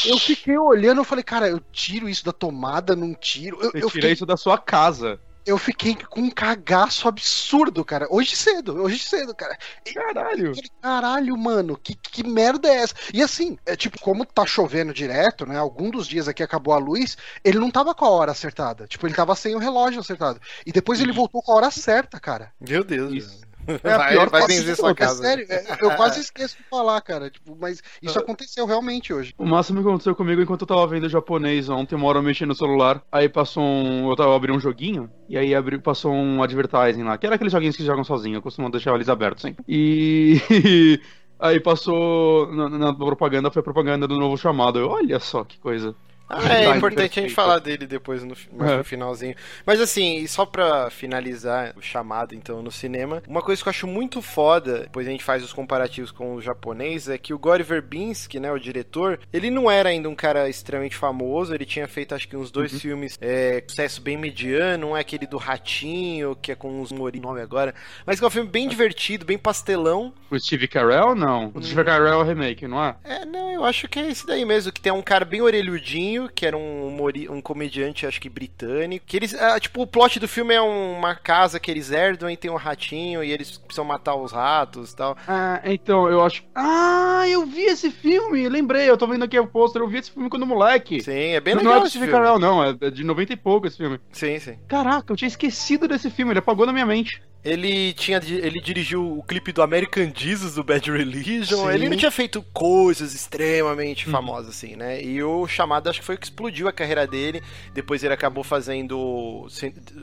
[0.06, 3.58] Eu fiquei olhando, eu falei, cara, eu tiro isso da tomada, não tiro.
[3.62, 5.19] Eu, Você eu, tira fiquei, isso da sua casa.
[5.45, 8.08] Eu fiquei com um cagaço absurdo, cara.
[8.10, 9.58] Hoje cedo, hoje cedo, cara.
[9.93, 10.47] Caralho.
[10.47, 12.95] Eu falei, Caralho, mano, que, que merda é essa?
[13.13, 15.58] E assim, é tipo, como tá chovendo direto, né?
[15.58, 18.88] Algum dos dias aqui acabou a luz, ele não tava com a hora acertada.
[18.88, 20.39] Tipo, ele tava sem o relógio acertado.
[20.65, 22.51] E depois ele voltou com a hora certa, cara.
[22.60, 23.13] Meu Deus.
[23.13, 23.53] Isso.
[23.84, 25.21] É a vai, pior vai benzer sua É casa.
[25.21, 27.30] sério, é, eu quase esqueço de falar, cara.
[27.30, 29.34] Tipo, mas isso aconteceu realmente hoje.
[29.38, 32.45] O máximo que aconteceu comigo enquanto eu tava vendo japonês ontem, uma hora eu mexi
[32.45, 34.10] no celular, aí passou um.
[34.10, 37.52] Eu tava abrindo um joguinho, e aí abri, passou um advertising lá, que era aqueles
[37.54, 39.63] joguinhos que jogam sozinho, eu costumo deixar eles abertos sempre.
[39.67, 40.99] E.
[41.39, 44.80] Aí passou na, na propaganda, foi a propaganda do novo chamado.
[44.80, 45.93] Eu, olha só que coisa.
[46.30, 48.78] Ah, é Tá, importante a gente falar dele depois no, mais É.
[48.78, 49.36] no finalzinho.
[49.66, 53.72] Mas assim, e só pra finalizar o chamado então no cinema, uma coisa que eu
[53.72, 57.38] acho muito foda, depois a gente faz os comparativos com o japonês, é que o
[57.40, 61.88] Gore Verbinski, né, o diretor, ele não era ainda um cara extremamente famoso, ele tinha
[61.88, 66.36] feito acho que uns dois filmes é, sucesso bem mediano, um é aquele do Ratinho,
[66.42, 69.38] que é com uns Mori nome agora, mas que é um filme bem divertido, bem
[69.38, 70.14] pastelão.
[70.32, 71.52] O Steve Carell, não.
[71.54, 72.96] O Steve Carell é o remake, não é?
[73.04, 76.12] É, não, eu acho que é esse daí mesmo, que tem um cara bem orelhudinho
[76.34, 79.06] Que era um, humori- um comediante, acho que britânico.
[79.06, 79.34] Que eles.
[79.34, 82.49] ah, tipo, o plot do filme é um- uma casa que eles herdam e tem
[82.52, 85.17] um ratinho e eles precisam matar os ratos e tal.
[85.28, 86.43] Ah, então, eu acho.
[86.56, 90.12] Ah, eu vi esse filme, lembrei, eu tô vendo aqui o pôster, eu vi esse
[90.12, 91.02] filme quando moleque.
[91.02, 92.19] Sim, é bem não legal é do esse Steve filme.
[92.26, 93.99] Carell, não, é de 90 e pouco esse filme.
[94.12, 94.58] Sim, sim.
[94.67, 97.21] Caraca, eu tinha esquecido desse filme, ele apagou na minha mente.
[97.43, 101.43] Ele tinha ele dirigiu o clipe do American Jesus do Bad Religion.
[101.67, 101.69] Sim.
[101.73, 104.12] Ele não tinha feito coisas extremamente Uhum.
[104.13, 105.03] famosas assim, né?
[105.03, 107.43] E o chamado acho que foi o que explodiu a carreira dele.
[107.73, 109.47] Depois ele acabou fazendo o,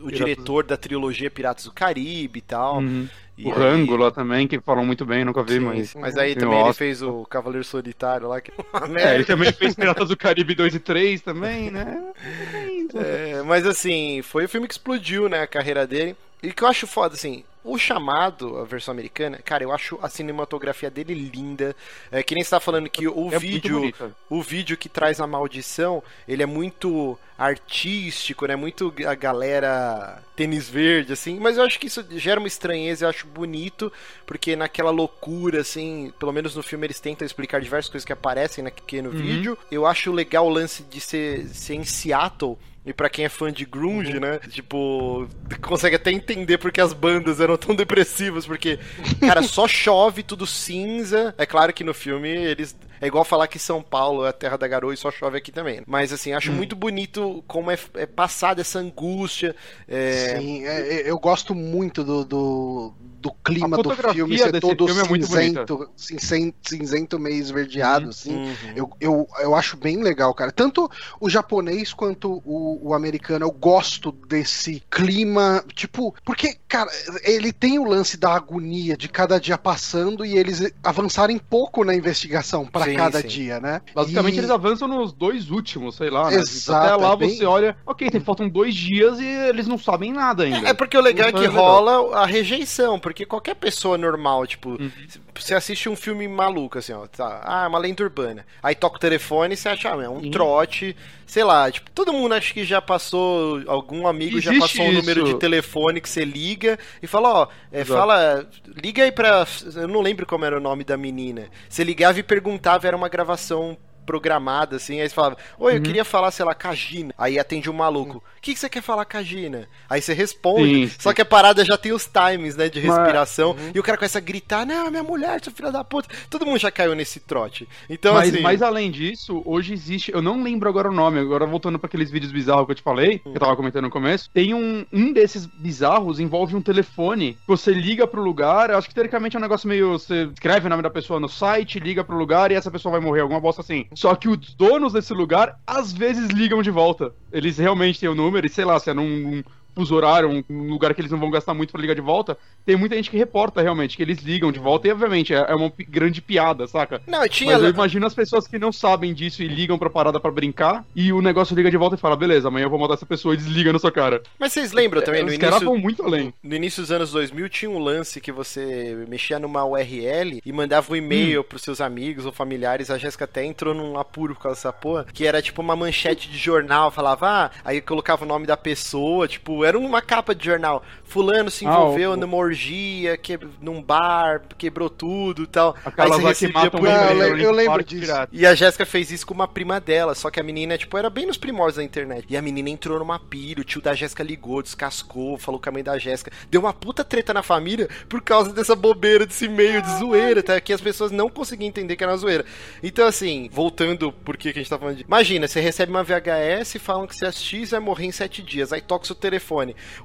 [0.03, 2.79] o diretor da trilogia Piratas do Caribe e tal.
[2.81, 3.09] Uhum.
[3.39, 5.95] E o aí- Rango lá também, que falam muito bem, nunca vi, Sim, mas.
[5.95, 6.75] mas aí também ele Oscar.
[6.75, 10.75] fez o Cavaleiro Solitário lá, que é É, ele também fez Piratas do Caribe 2
[10.75, 12.03] e 3 também, né?
[12.95, 16.15] É, mas assim, foi o filme que explodiu, né, a carreira dele.
[16.43, 19.99] E o que eu acho foda, assim, o chamado, a versão americana, cara, eu acho
[20.01, 21.77] a cinematografia dele linda.
[22.11, 23.93] É que nem você tá falando que o É vídeo,
[24.31, 28.57] o vídeo que traz a maldição, ele é muito artístico, né?
[28.57, 31.39] Muito a galera tênis verde, assim.
[31.39, 33.93] Mas eu acho que isso gera uma estranheza, eu acho bonito,
[34.27, 38.65] porque naquela loucura, assim, pelo menos no filme eles tentam explicar diversas coisas que aparecem
[38.65, 39.15] naquele Uhum.
[39.15, 39.59] vídeo.
[39.71, 42.59] Eu acho legal o lance de ser, ser em Seattle.
[42.85, 44.21] E pra quem é fã de grunge, Uhum.
[44.21, 44.39] né?
[44.49, 45.29] Tipo,
[45.61, 48.79] consegue até entender porque as bandas eram tão depressivas, porque,
[49.21, 51.35] cara, só chove, tudo cinza.
[51.37, 52.75] É claro que no filme eles.
[53.01, 55.51] É igual falar que São Paulo é a terra da garoa e só chove aqui
[55.51, 55.83] também.
[55.87, 56.37] Mas assim, Hum.
[56.37, 59.55] acho muito bonito como é, é passada essa angústia.
[59.89, 64.89] É, Sim, é, é, eu gosto muito do, do, do clima do filme ser todo
[64.89, 68.37] filme é cinzento, cinzento, cinzento meio esverdeado, Uhum, assim.
[68.37, 68.57] uhum.
[68.77, 70.51] Eu, eu, eu acho bem legal, cara.
[70.53, 76.91] Tanto o japonês quanto o, o americano, eu gosto desse clima, tipo, porque, cara,
[77.23, 81.95] ele tem o lance da agonia de cada dia passando e eles avançarem pouco na
[81.95, 83.29] investigação pra Sim, cada sim.
[83.29, 83.81] dia, né?
[83.95, 86.37] Basicamente E- eles avançam nos dois últimos, sei lá, né?
[86.39, 89.79] Exato, Até lá é bem- você olha, ok, tem, faltam dois dias e eles não
[89.79, 90.69] sabem nada ainda.
[90.69, 94.71] É porque o legal é que é rola a rejeição, porque qualquer pessoa normal, tipo,
[94.71, 94.91] Uhum.
[95.35, 98.47] você assiste um filme maluco, assim, ó, tá, ah, uma lenda urbana.
[98.63, 100.31] Aí toca o telefone e você acha, ah, é um Sim.
[100.31, 100.97] trote,
[101.31, 104.93] sei lá, tipo, todo mundo acha que já passou, algum amigo já Existe passou um
[104.95, 105.35] número isso.
[105.35, 108.49] de telefone que você liga e fala, ó, é, fala,
[108.83, 111.49] liga aí pra, eu não lembro como era o nome da menina.
[111.69, 113.79] Você ligava e perguntava, era uma gravação
[114.11, 115.83] programada, assim, aí você falava, oi, eu Uhum.
[115.85, 117.15] queria falar, sei lá, Cagina.
[117.17, 119.69] Aí atende um maluco, o que, que você quer falar, Cagina?
[119.89, 120.97] Aí você responde, Sim, sim.
[120.99, 123.97] só que a parada já tem os times, né, de Mas- respiração, e o cara
[123.97, 126.09] começa a gritar, não, minha mulher, seu filho da puta.
[126.29, 127.69] Todo mundo já caiu nesse trote.
[127.89, 128.43] Então, mas, assim...
[128.43, 130.11] mas além disso, hoje existe.
[130.13, 132.83] Eu não lembro agora o nome, agora voltando para aqueles vídeos bizarros que eu te
[132.83, 134.29] falei, que eu tava comentando no começo.
[134.35, 134.85] Tem um.
[134.93, 137.39] Um desses bizarros envolve um telefone.
[137.47, 138.71] Você liga pro lugar.
[138.71, 139.93] eu Acho que teoricamente é um negócio meio.
[139.93, 143.01] Você escreve o nome da pessoa no site, liga pro lugar e essa pessoa vai
[143.01, 143.87] morrer, alguma bosta assim.
[144.01, 147.13] Só que os donos desse lugar às vezes ligam de volta.
[147.31, 149.43] Eles realmente têm o número, e sei lá, se é num.
[149.75, 152.77] Fuso horário, um- lugar que eles não vão gastar muito pra ligar de volta, tem
[152.77, 155.73] muita gente que reporta realmente, que eles ligam de volta, e obviamente é é uma
[155.89, 157.01] grande piada, saca?
[157.07, 157.55] Não, tinha...
[157.55, 160.85] Mas eu imagino as pessoas que não sabem disso e ligam pra parada pra brincar,
[160.95, 163.35] e o negócio liga de volta e fala, beleza, amanhã eu vou matar essa pessoa
[163.35, 164.23] e desliga na sua cara.
[164.39, 165.69] Mas vocês lembram também, no Os caras início...
[165.69, 166.33] vão muito além.
[166.43, 170.93] No início dos anos 2000 tinha um lance que você mexia numa URL e mandava
[170.93, 172.91] um e-mail pros seus amigos ou familiares.
[172.91, 175.07] A Jéssica até entrou num apuro por causa dessa porra.
[175.13, 176.91] Que era tipo uma manchete de jornal.
[176.91, 179.27] Falava, ah, aí colocava o nome da pessoa.
[179.27, 180.83] Tipo, era uma capa de jornal.
[181.05, 185.75] Fulano se Ah, envolveu o- numa orgia, que, num bar, quebrou tudo e tal.
[185.85, 188.03] Aquelas aí você recebia por Não, eu eu lembro disso.
[188.03, 188.29] pirata.
[188.33, 191.11] E a Jéssica fez isso com uma prima dela, só que a menina, tipo, era
[191.11, 192.27] bem nos primórdios da internet.
[192.29, 195.73] E a menina entrou numa pilha, o tio da Jéssica ligou, descascou, falou com a
[195.73, 196.31] mãe da Jéssica.
[196.51, 200.61] Deu uma puta treta na família por causa dessa bobeira, desse meio de zoeira, tá?
[200.61, 202.45] Que as pessoas não conseguiam entender que era uma zoeira.
[202.83, 205.03] Então, assim, voltando por que que a gente tá falando de...
[205.05, 208.73] Imagina, você recebe uma VHS e falam que se assistir vai morrer em sete dias,
[208.73, 209.50] aí toca o seu telefone.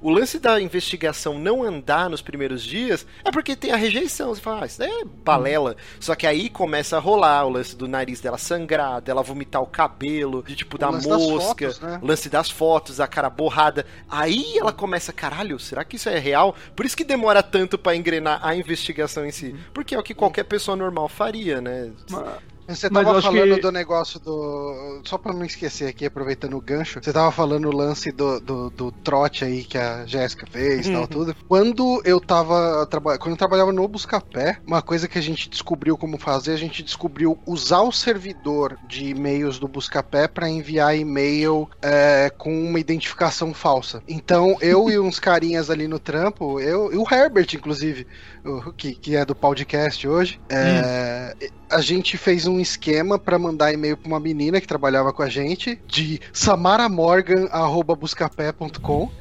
[0.02, 4.34] O lance da investigação não andar nos primeiros dias é porque tem a rejeição.
[4.34, 5.76] Você fala, ah, isso daí é balela.
[6.00, 9.68] Só que aí começa a rolar o lance do nariz dela sangrar, dela vomitar o
[9.68, 12.00] cabelo, de tipo, da mosca, fotos, né?
[12.02, 13.86] lance das fotos, a cara borrada.
[14.10, 16.56] Aí ela começa, caralho, será que isso é real?
[16.76, 19.56] Por isso que demora tanto pra engrenar a investigação em si.
[19.74, 21.92] Porque é o que qualquer pessoa normal faria, né?
[22.10, 25.02] Mas eu tava acho falando que- do negócio do.
[25.06, 28.70] Só pra não esquecer aqui, aproveitando o gancho, você tava falando o lance do, do,
[28.70, 30.96] do trote aí que a Jéssica fez e Uhum.
[30.96, 31.36] tal, tudo.
[31.48, 32.86] Quando eu tava.
[32.88, 33.18] Traba...
[33.18, 36.82] Quando eu trabalhava no Buscapé, uma coisa que a gente descobriu como fazer, a gente
[36.84, 43.54] descobriu usar o servidor de e-mails do Buscapé pra enviar e-mail é, com uma identificação
[43.54, 44.02] falsa.
[44.08, 48.08] Então, eu e uns carinhas ali no trampo, eu e o Herbert, inclusive,
[48.44, 51.36] o- que, que é do podcast hoje, é,
[51.70, 55.30] a gente fez um esquema pra mandar e-mail pra uma menina que trabalhava com a
[55.30, 59.12] gente, de samaramorgan.buscapé.com.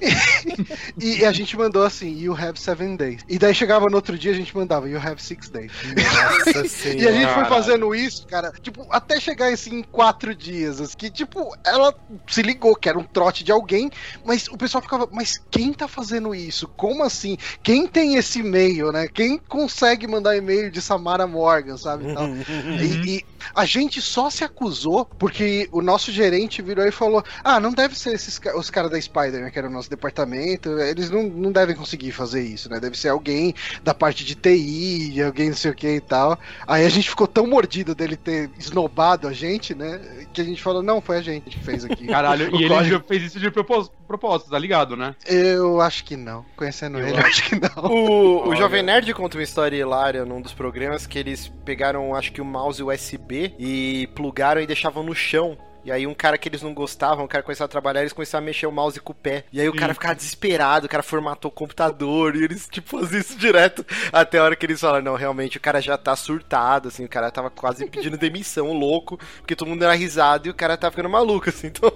[1.00, 3.22] e a gente mandou assim, you have seven days.
[3.28, 5.72] E daí chegava no outro dia, a gente mandava, you have six days.
[5.96, 10.80] Nossa E a gente foi fazendo isso, cara, tipo, até chegar assim em quatro dias.
[10.80, 11.94] assim, Que, tipo, ela
[12.26, 13.90] se ligou que era um trote de alguém,
[14.24, 16.68] mas o pessoal ficava, mas quem tá fazendo isso?
[16.68, 17.36] Como assim?
[17.62, 19.08] Quem tem esse e-mail, né?
[19.08, 22.10] Quem consegue mandar e-mail de Samara Morgan, sabe?
[22.10, 22.28] e tal?
[22.28, 23.24] E, e
[23.54, 27.98] a gente só se acusou porque o nosso gerente virou e falou: Ah, não deve
[27.98, 29.50] ser esses, os caras da Spider, né?
[29.50, 30.78] Que era o nosso departamento.
[30.80, 32.78] Eles não, não devem conseguir fazer isso, né?
[32.80, 36.38] Deve ser alguém da parte de TI, alguém não sei o que e tal.
[36.66, 40.00] Aí a gente ficou tão mordido dele ter esnobado a gente, né?
[40.32, 42.06] Que a gente falou: Não, foi a gente que fez aqui.
[42.06, 45.14] Caralho, O e ele código- já fez isso de propós- propósito, tá ligado, né?
[45.26, 46.44] Eu acho que não.
[46.56, 47.84] Conhecendo Eu ele, eu acho que não.
[47.90, 48.56] O, o.
[48.56, 52.44] Jovem Nerd conta uma história hilária num dos programas que eles pegaram, acho que o
[52.44, 55.56] mouse USB e plugaram e deixavam no chão.
[55.84, 58.44] E aí um cara que eles não gostavam, um cara começava a trabalhar, eles começaram
[58.44, 59.44] a mexer o mouse com o pé.
[59.52, 59.78] E aí o Sim.
[59.78, 63.84] cara ficava desesperado, o cara formatou o computador, e eles, tipo, faziam isso direto.
[64.12, 67.08] Até a hora que eles falaram, não, realmente, o cara já tá surtado, assim, o
[67.08, 70.92] cara tava quase pedindo demissão, louco, porque todo mundo era risado e o cara tava
[70.92, 71.70] ficando maluco, assim.
[71.80, 71.92] Então,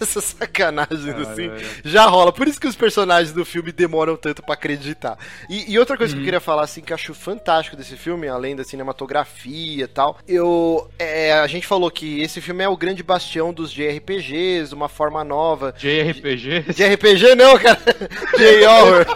[0.00, 1.48] essas sacanagens, assim,
[1.84, 2.32] já rola.
[2.32, 5.16] Por isso que os personagens do filme demoram tanto pra acreditar.
[5.48, 8.28] E, e outra coisa que eu queria falar, assim, que eu acho fantástico desse filme,
[8.28, 10.90] além da cinematografia e tal, eu.
[10.98, 15.22] é, a gente falou que esse filme é o grande bastião dos JRPGs, uma forma
[15.22, 15.72] nova.
[15.78, 16.72] JRPG?
[16.74, 17.78] De RPG não, cara.
[18.36, 19.06] J-Horror.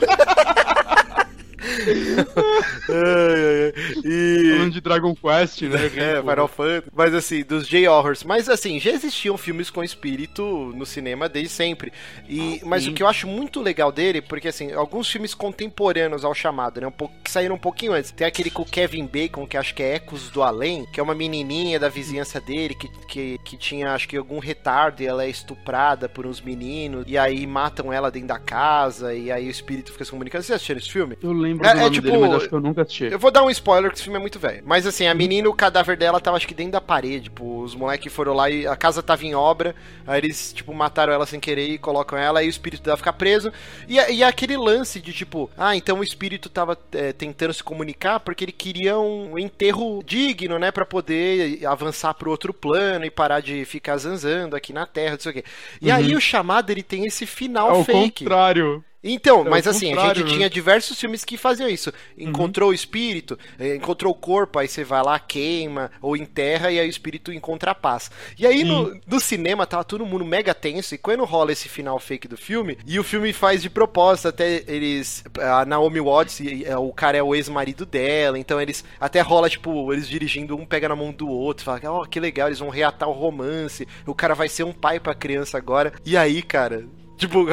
[2.88, 4.02] ai, ai.
[4.04, 4.52] E.
[4.56, 5.86] Falando de Dragon Quest, né?
[5.96, 6.90] É, Final Fantasy.
[6.94, 8.24] Mas assim, dos J-Horrors.
[8.24, 11.92] Mas assim, já existiam filmes com espírito no cinema desde sempre.
[12.28, 12.90] E, mas sim.
[12.90, 16.86] o que eu acho muito legal dele, porque assim, alguns filmes contemporâneos ao chamado, né?
[16.86, 18.10] Um pouco, que saíram um pouquinho antes.
[18.10, 21.02] Tem aquele com o Kevin Bacon, que acho que é Ecos do Além, que é
[21.02, 25.24] uma menininha da vizinhança dele que, que, que tinha, acho que, algum retardo e ela
[25.24, 27.04] é estuprada por uns meninos.
[27.06, 29.14] E aí matam ela dentro da casa.
[29.14, 30.44] E aí o espírito fica se comunicando.
[30.44, 31.16] Vocês assistiram esse filme?
[31.22, 33.04] Eu lembro É- do é nome tipo- dele, mas acho que eu nunca assisti.
[33.04, 34.62] Eu vou dar um spoiler que esse filme é muito velho.
[34.64, 37.24] Mas assim, a menina, o cadáver dela tava acho que dentro da parede.
[37.24, 39.74] Tipo, os moleques foram lá e a casa tava em obra.
[40.06, 42.40] Aí eles, tipo, mataram ela sem querer e colocam ela.
[42.40, 43.52] Aí o espírito dela fica preso.
[43.88, 48.20] E, e aquele lance de tipo, ah, então o espírito tava é, tentando se comunicar
[48.20, 50.70] porque ele queria um enterro digno, né?
[50.70, 55.20] Pra poder avançar pro outro plano e parar de ficar zanzando aqui na Terra, não
[55.20, 55.44] sei o quê.
[55.80, 58.24] E aí o chamado, ele tem esse É final o fake.
[58.24, 58.84] contrário.
[59.06, 60.30] Então, É mas assim, a gente né?
[60.30, 61.92] tinha diversos filmes que faziam isso.
[62.18, 66.80] Encontrou o espírito, eh, encontrou o corpo, aí você vai lá, queima, ou enterra, e
[66.80, 68.10] aí o espírito encontra a paz.
[68.38, 71.98] E aí no, no cinema tava todo mundo mega tenso, e quando rola esse final
[71.98, 75.24] fake do filme, e o filme faz de propósito, até eles.
[75.40, 76.40] A Naomi Watts,
[76.78, 78.84] o cara é o ex-marido dela, então eles.
[79.00, 82.48] Até rola, tipo, eles dirigindo, um pega na mão do outro, fala, ó, que legal,
[82.48, 85.92] eles vão reatar o romance, o cara vai ser um pai pra criança agora.
[86.04, 86.84] E aí, cara,
[87.16, 87.46] Tipo,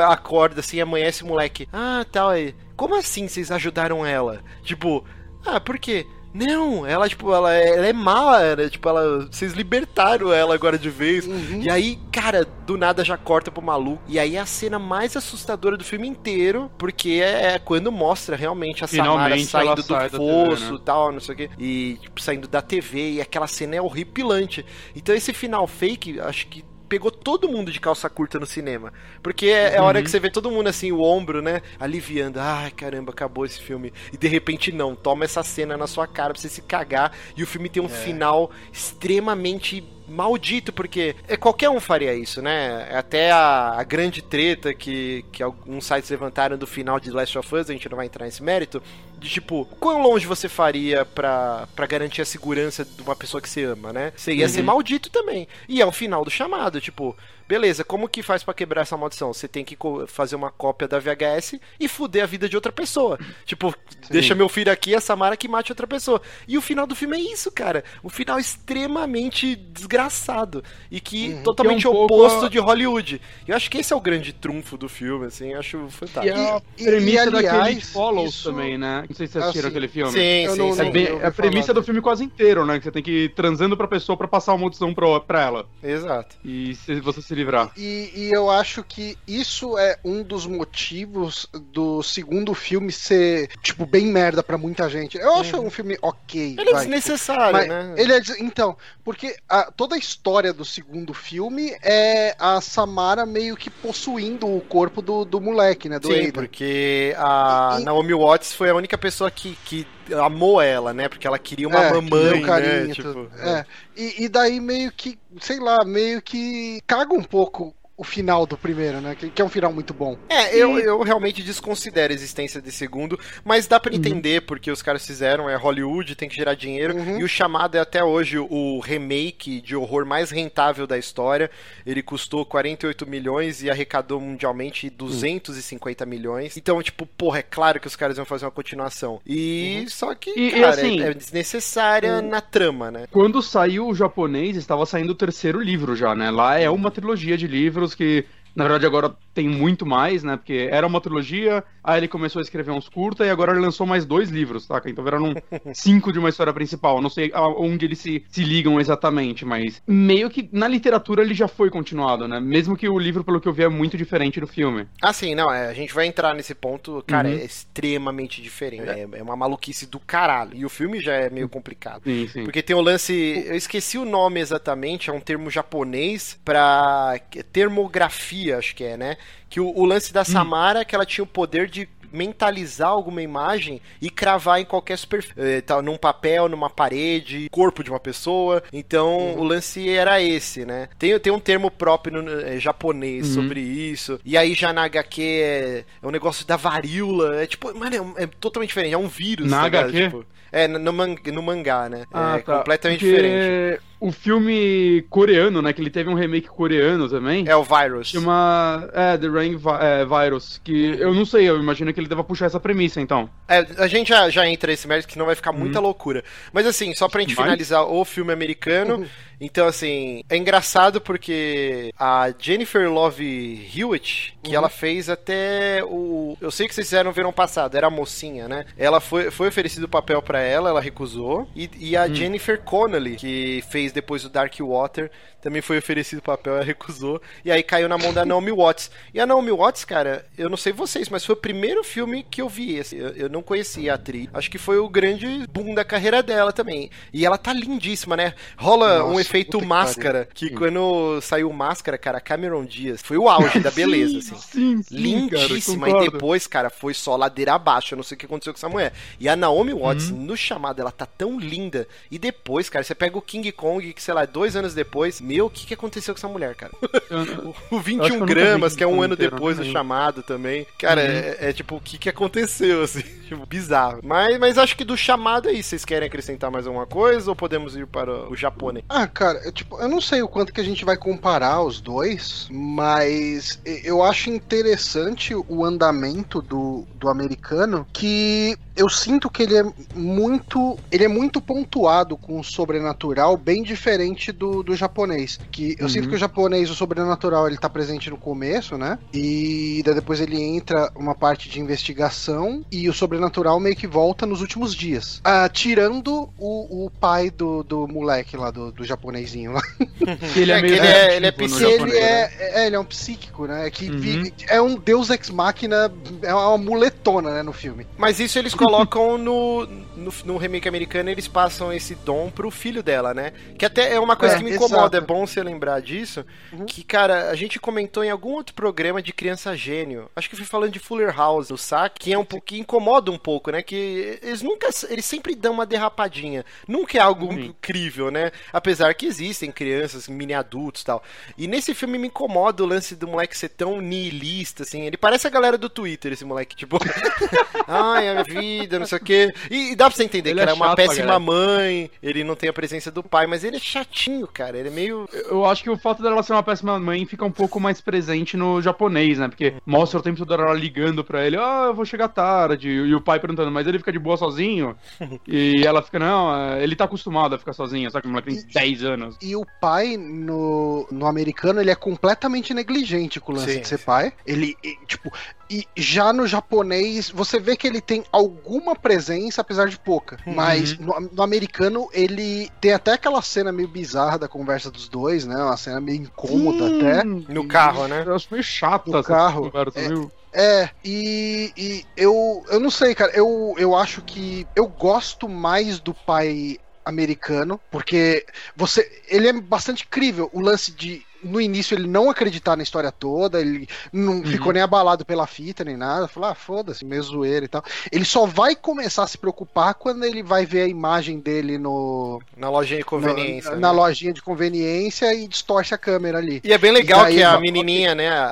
[0.00, 1.68] acorda assim, amanhece o moleque.
[1.72, 2.54] Ah, tal, aí.
[2.76, 4.40] Como assim vocês ajudaram ela?
[4.62, 5.04] Tipo,
[5.44, 6.06] ah, por quê?
[6.32, 8.68] Não, ela, tipo, ela é, ela é má, né?
[8.68, 9.26] Tipo, ela.
[9.26, 11.26] Vocês libertaram ela agora de vez.
[11.26, 11.62] Uhum.
[11.62, 14.00] E aí, cara, do nada já corta pro maluco.
[14.06, 18.84] E aí é a cena mais assustadora do filme inteiro, porque é quando mostra realmente
[18.84, 21.50] a Samara saindo do sai fosso e tal, não sei o quê.
[21.58, 23.14] E, tipo, saindo da TV.
[23.14, 24.64] E aquela cena é horripilante.
[24.94, 28.92] Então esse final fake, acho que pegou todo mundo de calça curta no cinema.
[29.22, 31.62] Porque é, é a hora que você vê todo mundo assim, o ombro, né?
[31.78, 32.40] Aliviando.
[32.40, 33.92] Ai, caramba, acabou esse filme.
[34.12, 34.96] E de repente não.
[34.96, 37.12] Toma essa cena na sua cara pra você se cagar.
[37.36, 42.88] E o filme tem um final extremamente maldito, porque é, qualquer um faria isso, né?
[42.90, 47.38] É Até a, a grande treta que, que alguns sites levantaram do final de Last
[47.38, 48.82] of Us, a gente não vai entrar nesse mérito,
[49.18, 53.48] de tipo, quão longe você faria pra, pra garantir a segurança de uma pessoa que
[53.48, 54.12] você ama, né?
[54.16, 55.46] Você ia ser maldito também.
[55.68, 57.16] E é o final do chamado, tipo,
[57.50, 59.32] beleza, como que faz pra quebrar essa maldição?
[59.32, 63.18] Você tem que fazer uma cópia da VHS e fuder a vida de outra pessoa.
[63.44, 63.74] Tipo,
[64.08, 66.22] deixa meu filho aqui, a Samara que mate outra pessoa.
[66.46, 67.82] E o final do filme é isso, cara.
[68.04, 70.62] Um final extremamente desgraçado.
[70.92, 73.20] E que totalmente Que é um oposto a- de Hollywood.
[73.48, 76.38] Eu acho que esse é o grande trunfo do filme, assim, eu acho E fantástico.
[76.38, 79.04] a E- e- premissa e, daquele aliás, Follows isso- também, né?
[79.08, 80.12] Não sei se vocês assistiram Assim, aquele filme.
[80.12, 80.80] Sim, Eu sim, não- sim.
[80.82, 82.78] É, bem, é a premissa falar do filme quase inteiro, né?
[82.78, 85.66] Que você tem que ir transando pra pessoa pra passar uma maldição pro, pra ela.
[85.82, 86.36] Exato.
[86.44, 87.70] E se você se livrar.
[87.76, 93.84] E, e eu acho que isso é um dos motivos do segundo filme ser, tipo,
[93.86, 95.18] bem merda pra muita gente.
[95.18, 96.56] Eu acho um filme ok.
[96.58, 97.94] Ele é vai, desnecessário, Mas né?
[97.96, 103.26] ele é des- então, porque a- toda a história do segundo filme é a Samara
[103.26, 105.98] meio que possuindo o corpo do, do moleque, né?
[105.98, 106.32] Do Sim, Aiden.
[106.32, 111.08] porque a e- Naomi Watts foi a única pessoa que, que amou ela, né?
[111.08, 112.94] Porque ela queria uma É, mamãe, deu carinho, né?
[112.94, 113.66] Tipo, É.
[113.96, 118.56] E, e daí meio que, sei lá, meio que caga um pouco o final do
[118.56, 119.14] primeiro, né?
[119.14, 120.16] Que, que é um final muito bom.
[120.28, 123.82] É, eu, eu realmente desconsidero a existência de segundo, mas dá Uhum.
[123.82, 127.20] pra entender porque os caras fizeram, é Hollywood, tem que gerar dinheiro, Uhum.
[127.20, 131.50] e o chamado é até hoje o remake de horror mais rentável da história.
[131.84, 136.56] Ele custou 48 milhões e arrecadou mundialmente 250 milhões.
[136.56, 139.20] Então, tipo, porra, é claro que os caras vão fazer uma continuação.
[139.26, 143.06] E só que, E- e cara, assim, é desnecessária na trama, né?
[143.10, 146.30] Quando saiu o japonês, estava saindo o terceiro livro já, né?
[146.30, 150.36] Lá é uma trilogia de livros que, na verdade, agora tem muito mais, né?
[150.36, 153.86] Porque era uma trilogia, aí ele começou a escrever uns curta e agora ele lançou
[153.86, 154.90] mais dois livros, saca?
[154.90, 155.32] Então viraram
[155.72, 157.00] cinco de uma história principal.
[157.00, 161.32] Não sei a- onde eles se, se ligam exatamente, mas meio que na literatura ele
[161.32, 162.38] já foi continuado, né?
[162.38, 164.86] Mesmo que o livro, pelo que eu vi, é muito diferente do filme.
[165.00, 167.34] Ah, sim, não, é, a gente vai entrar nesse ponto, cara, Uhum.
[167.34, 168.88] é extremamente diferente.
[168.90, 170.50] É, é uma maluquice do caralho.
[170.54, 172.02] E o filme já é meio complicado.
[172.04, 172.44] Sim, sim.
[172.44, 173.12] Porque tem o lance.
[173.46, 177.18] Eu esqueci o nome exatamente, é um termo japonês pra
[177.52, 179.16] termografia, acho que é, né?
[179.48, 183.22] Que o, o lance da Samara é que ela tinha o poder de mentalizar alguma
[183.22, 185.34] imagem e cravar em qualquer superfície.
[185.38, 188.62] Eh, tá, num papel, numa parede, corpo de uma pessoa.
[188.72, 190.88] Então o lance era esse, né?
[190.98, 193.34] Tem, tem um termo próprio no, eh, japonês Uhum.
[193.34, 194.18] sobre isso.
[194.24, 197.42] E aí já na HQ é, é um negócio da varíola.
[197.42, 198.94] É tipo, mano, é, é totalmente diferente.
[198.94, 199.48] É um vírus.
[199.48, 199.66] Na tá?
[199.66, 200.04] HQ?
[200.04, 202.04] Tipo, é, no, man- no mangá, né?
[202.12, 202.58] Ah, é tá.
[202.58, 203.80] completamente Porque diferente.
[204.00, 205.74] O filme coreano, né?
[205.74, 207.44] Que ele teve um remake coreano também.
[207.46, 208.08] É o Virus.
[208.08, 208.88] Chama.
[208.94, 210.58] É, The Rain Vi- é, Virus.
[210.64, 213.28] Que eu não sei, eu imagino que ele deva puxar essa premissa, então.
[213.46, 216.24] É, a gente já, já entra nesse mérito que não vai ficar muita loucura.
[216.50, 217.44] Mas assim, só pra gente Vai?
[217.44, 219.04] finalizar o filme americano.
[219.40, 226.36] Então, assim, é engraçado porque a Jennifer Love Hewitt, que ela fez até o.
[226.40, 228.66] Eu sei que vocês fizeram no verão passado, era a mocinha, né?
[228.76, 231.48] Ela foi, foi oferecido o papel pra ela, ela recusou.
[231.56, 235.10] E, e a Jennifer Connelly, que fez depois o Dark Water,
[235.42, 237.20] também foi oferecido papel, ela recusou.
[237.44, 238.90] E aí caiu na mão da Naomi Watts.
[239.14, 242.40] E a Naomi Watts, cara, eu não sei vocês, mas foi o primeiro filme que
[242.42, 242.78] eu vi.
[242.78, 244.28] assim, eu, eu não conhecia a atriz.
[244.32, 246.90] Acho que foi o grande boom da carreira dela também.
[247.12, 248.34] E ela tá lindíssima, né?
[248.56, 253.28] Rola Nossa, um efeito que máscara, que, quando saiu máscara, cara, Cameron Diaz foi o
[253.28, 254.36] auge da beleza, assim.
[254.36, 257.94] Sim, sim, Lindíssima, cara, e depois, cara, foi só ladeira abaixo.
[257.94, 258.92] Eu não sei o que aconteceu com essa mulher.
[259.18, 260.16] E a Naomi Watts, Uhum.
[260.18, 261.86] no chamado, ela tá tão linda.
[262.10, 265.46] E depois, cara, você pega o King Kong, que sei lá, dois anos depois, meu,
[265.46, 266.72] o que, que aconteceu com essa mulher, cara?
[267.10, 269.64] Eu- O que 21 eu nunca vi gramas, que é um ano inteiro, depois do
[269.64, 270.66] chamado também.
[270.78, 271.06] Cara, Uhum.
[271.08, 273.02] é, é tipo, o que que aconteceu, assim?
[273.30, 274.00] Tipo, bizarro.
[274.02, 277.76] Mas, mas acho que do chamado aí, vocês querem acrescentar mais alguma coisa ou podemos
[277.76, 278.84] ir para o japonês?
[278.88, 281.80] Ah, cara, eu, tipo, eu não sei o quanto que a gente vai comparar os
[281.80, 289.56] dois, mas eu acho interessante o andamento do, do americano, que eu sinto que ele
[289.56, 289.64] é
[289.94, 290.76] muito.
[290.90, 295.19] Ele é muito pontuado com o sobrenatural, bem diferente do, do japonês.
[295.50, 295.88] Que eu Uhum.
[295.88, 298.98] sinto que o japonês, o sobrenatural, ele tá presente no começo, né?
[299.12, 304.24] E daí depois ele entra uma parte de investigação e o sobrenatural meio que volta
[304.26, 305.20] nos últimos dias.
[305.24, 309.62] Ah, tirando o, o pai do, do moleque lá, do, do japonesinho lá.
[310.36, 311.98] Ele é, É, meio que ele é- ele é no Que ele japonês, né?
[312.00, 313.70] é, é, ele é um psíquico, né?
[313.70, 314.30] Que Uhum.
[314.48, 317.86] é um deus ex machina, é uma muletona, né, no filme.
[317.98, 322.82] Mas isso eles colocam no, no, no remake americano, eles passam esse dom pro filho
[322.82, 323.32] dela, né?
[323.58, 325.09] Que até é uma coisa É, que me incomoda, exato.
[325.10, 326.24] É bom você lembrar disso.
[326.52, 326.66] Uhum.
[326.66, 330.10] Que, cara, a gente comentou em algum outro programa de criança gênio.
[330.14, 333.10] Acho que fui falando de Fuller House, o saque, que é um pouco, que incomoda
[333.10, 333.62] um pouco, né?
[333.62, 336.44] Que eles nunca, eles sempre dão uma derrapadinha.
[336.66, 337.46] Nunca é algo Sim.
[337.46, 338.30] incrível, né?
[338.52, 341.02] Apesar que existem crianças, mini adultos e tal.
[341.36, 344.82] E nesse filme me incomoda o lance do moleque ser tão nihilista, assim.
[344.82, 346.78] Ele parece a galera do Twitter, esse moleque, tipo.
[347.66, 349.32] Ai, a vida, não sei o quê.
[349.50, 351.90] E, e dá pra você entender Ele que é ela é uma chato péssima mãe,
[352.02, 354.58] ele não tem a presença do pai, mas ele é chatinho, cara.
[354.58, 354.99] Ele é meio.
[355.28, 358.36] Eu acho que o fato dela ser uma péssima mãe fica um pouco mais presente
[358.36, 359.28] no japonês, né?
[359.28, 362.68] Porque mostra o tempo todo ela ligando pra ele, ah, eu vou chegar tarde.
[362.68, 364.76] E o pai perguntando, mas ele fica de boa sozinho?
[365.26, 368.02] e ela fica, não, é, ele tá acostumado a ficar sozinho, sabe?
[368.02, 369.16] que O moleque tem 10 anos.
[369.22, 373.68] E o pai, no, no americano, ele é completamente negligente com o lance Sim, de
[373.68, 373.84] ser sim.
[373.84, 374.12] pai.
[374.26, 375.12] Ele, tipo,
[375.50, 380.16] e já no japonês, você vê que ele tem alguma presença, apesar de pouca.
[380.24, 380.34] Uhum.
[380.34, 385.26] Mas no, no americano, ele tem até aquela cena meio bizarra da conversa dos dois,
[385.26, 385.34] né?
[385.36, 387.04] Uma cena meio incômoda até.
[387.04, 388.04] No carro, né?
[388.06, 390.20] Eu acho meio chato No carro, conversa, é.
[390.32, 393.10] É, e, e eu, eu não sei, cara.
[393.12, 398.24] Eu, eu acho que eu gosto mais do pai americano, porque
[398.56, 402.90] você ele é bastante crível o lance de no início ele não acreditar na história
[402.92, 404.24] toda, ele não Uhum.
[404.24, 407.62] ficou nem abalado pela fita nem nada, falou, ah, foda-se, meio zoeira e tal.
[407.90, 412.20] Ele só vai começar a se preocupar quando ele vai ver a imagem dele no
[412.36, 413.50] Na lojinha de conveniência.
[413.50, 413.62] na, né?
[413.62, 416.40] na lojinha de conveniência e distorce a câmera ali.
[416.44, 418.24] E é bem legal que a menininha, né, a,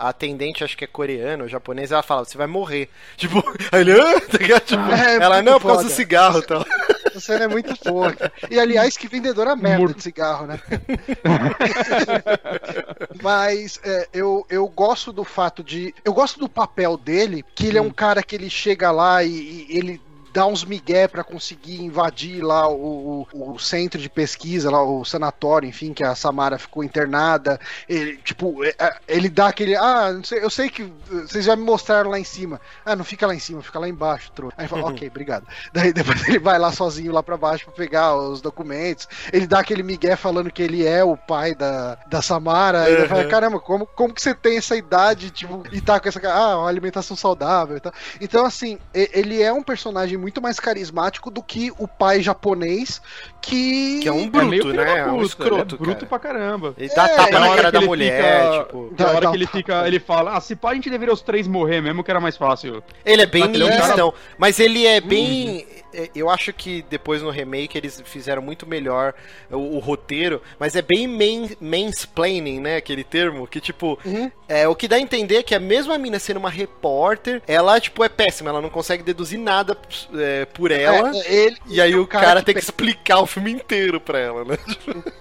[0.00, 2.88] a atendente, acho que é coreana ou japonesa, ela fala, você vai morrer.
[3.16, 4.62] Tipo, ele, "Hã?" Tá ligado?
[4.62, 5.94] Tipo, É, ela, não, por causa do foda.
[5.96, 6.64] cigarro e tal.
[7.16, 8.12] Essa cena é muito boa.
[8.12, 8.32] cara.
[8.50, 10.60] E aliás, que vendedora merda de cigarro, né?
[13.22, 15.94] Mas é, eu, eu gosto do fato de.
[16.04, 19.30] Eu gosto do papel dele, que ele é um cara que ele chega lá e,
[19.30, 20.00] e ele
[20.36, 25.02] dá uns migué pra conseguir invadir lá o, o, o centro de pesquisa, lá o
[25.02, 27.58] sanatório, enfim, que a Samara ficou internada.
[27.88, 29.74] Ele, tipo, é, é, ele dá aquele.
[29.74, 32.60] Ah, não sei- eu sei que vocês já me mostraram lá em cima.
[32.84, 34.54] Ah, não fica lá em cima, fica lá embaixo, trouxa.
[34.58, 35.46] Aí fala, ok, obrigado.
[35.72, 39.08] Daí depois ele vai lá sozinho lá pra baixo pra pegar os documentos.
[39.32, 42.90] Ele dá aquele migué falando que ele é o pai da, da Samara.
[42.90, 46.10] E ele fala, caramba, como, como que você tem essa idade, tipo, e tá com
[46.10, 47.92] essa ah, uma alimentação saudável e tal.
[48.20, 53.00] Então, assim, ele é um personagem muito mais carismático do que o pai japonês,
[53.40, 54.00] que.
[54.02, 54.84] Que é um É bruto, meio filho né?
[54.84, 56.06] da É um escroto, é bruto cara.
[56.06, 56.74] pra caramba.
[56.78, 58.94] Ele dá É, tapa na hora cara da mulher, fica- tipo...
[58.98, 61.22] Na hora Dá- que ele fica, ele fala, ah, se pá, a gente deveria os
[61.22, 62.82] três morrer mesmo, que era mais fácil.
[63.04, 65.66] Ele é bem Mas ele é um nihilistão, mas ele é bem.
[65.70, 65.75] é,
[66.14, 69.14] Eu acho que depois no remake eles fizeram muito melhor
[69.50, 72.76] o, o roteiro, mas é bem main, mansplaining, né?
[72.76, 73.98] Aquele termo, que tipo.
[74.04, 74.30] Uhum.
[74.48, 77.80] É, o que dá a entender é que a mesma mina sendo uma repórter, ela,
[77.80, 79.76] tipo, é péssima, ela não consegue deduzir nada
[80.14, 81.10] é, por ela.
[81.16, 84.44] É, ele, E aí é o cara, tem que explicar o filme inteiro pra ela,
[84.44, 84.56] né?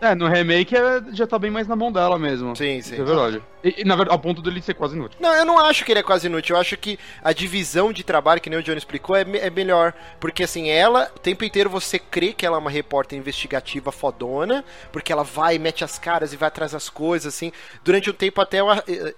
[0.00, 2.56] É, É, no remake é- já tá bem mais na mão dela mesmo.
[2.56, 2.96] Sim, sim.
[3.00, 3.40] É verdade.
[3.62, 5.18] E, e, na verdade, ao ponto dele ser quase inútil.
[5.20, 6.56] Não, eu não acho que ele é quase inútil.
[6.56, 9.50] Eu acho que a divisão de trabalho, que nem o Johnny explicou, é, me- é
[9.50, 9.92] melhor.
[10.18, 14.64] Porque, assim, ela, o tempo inteiro você crê que ela é uma repórter investigativa fodona,
[14.92, 17.52] porque ela vai, mete as caras e vai atrás das coisas, assim.
[17.84, 18.66] Durante um tempo até eu,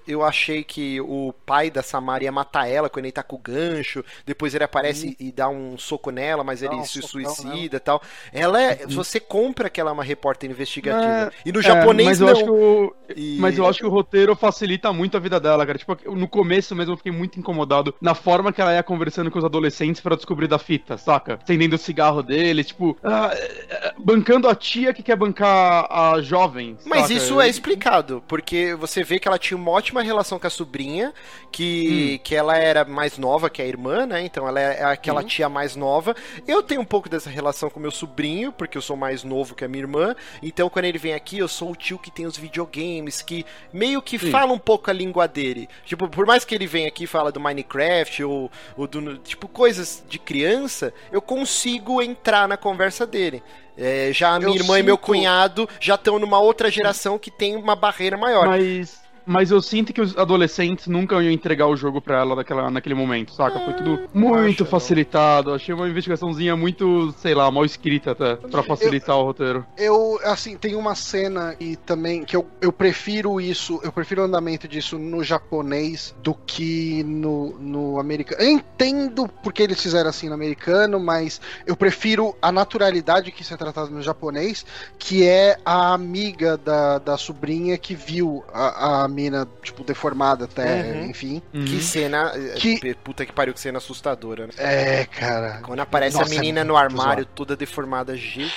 [0.06, 3.38] eu achei que o pai da Samara ia matar ela quando ele tá com o
[3.38, 4.04] gancho.
[4.26, 8.02] Depois ele aparece e dá um soco nela, mas ele um se suicida e tal.
[8.32, 8.86] Ela é.
[8.86, 11.30] Você compra que ela é uma repórter investigativa.
[11.34, 12.32] É, e no É, japonês mas eu não.
[12.32, 15.66] acho que o, E- Mas eu acho que o roteiro facilita muito a vida dela,
[15.66, 15.78] cara.
[15.78, 19.38] Tipo, no começo mesmo eu fiquei muito incomodado na forma que ela ia conversando com
[19.38, 21.38] os adolescentes pra descobrir da fita, saca?
[21.42, 23.38] Acendendo o cigarro dele, tipo, ah, é,
[23.70, 26.76] é, bancando a tia que quer bancar a jovem.
[26.84, 27.14] Mas saca?
[27.14, 31.12] isso é explicado, porque você vê que ela tinha uma ótima relação com a sobrinha,
[31.50, 34.24] que, que ela era mais nova que a irmã, né?
[34.24, 36.14] Então ela é aquela tia mais nova.
[36.46, 39.64] Eu tenho um pouco dessa relação com meu sobrinho, porque eu sou mais novo que
[39.64, 40.14] a minha irmã.
[40.42, 44.00] Então quando ele vem aqui, eu sou o tio que tem os videogames, que meio
[44.00, 44.30] que Sim.
[44.30, 45.68] fala um pouco a língua dele.
[45.84, 49.18] Tipo, por mais que ele venha aqui e fala do Minecraft ou, ou do.
[49.18, 53.42] Tipo, coisas de criança, eu consigo entrar na conversa dele.
[53.76, 57.18] É, já a minha Eu irmã e meu sinto- cunhado já estão numa outra geração
[57.18, 58.46] que tem uma barreira maior.
[58.46, 62.70] Mas, mas eu sinto que os adolescentes nunca iam entregar o jogo pra ela naquela,
[62.70, 63.58] naquele momento, saca?
[63.60, 65.52] Foi tudo muito acho, facilitado.
[65.52, 69.64] Achei uma investigaçãozinha muito, sei lá, mal escrita até, pra facilitar o roteiro.
[69.76, 74.24] Eu, assim, tem uma cena e também que eu, eu prefiro isso, eu prefiro o
[74.24, 78.42] andamento disso no japonês do que no, no americano.
[78.42, 83.54] Eu entendo porque eles fizeram assim no americano, mas eu prefiro a naturalidade que isso
[83.54, 84.64] é tratado no japonês,
[84.98, 90.82] que é a amiga da, da sobrinha que viu a, a mina, tipo, deformada até,
[90.92, 91.04] Uhum.
[91.10, 91.42] enfim.
[91.52, 92.32] Que cena.
[92.34, 94.52] eh, Que- Puta que pariu, que cena assustadora, né?
[94.56, 95.60] É, cara.
[95.62, 98.50] Quando aparece Nossa, a menina é no armário, toda deformada, G.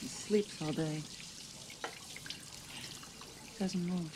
[0.00, 1.02] He sleeps all day.
[3.58, 4.10] Doesn't move.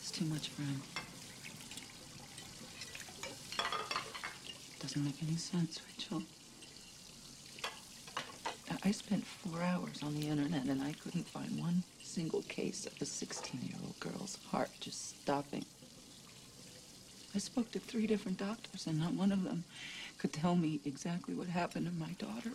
[0.00, 0.82] It's too much for him.
[4.80, 5.80] Doesn't make any sense.
[8.84, 13.00] I- spent four hours on the internet and I couldn't find one single case of
[13.00, 15.64] a 16 year old girl's heart just stopping.
[17.34, 19.64] I spoke to three different doctors and not one of them
[20.18, 22.52] could tell me exactly what happened to my daughter.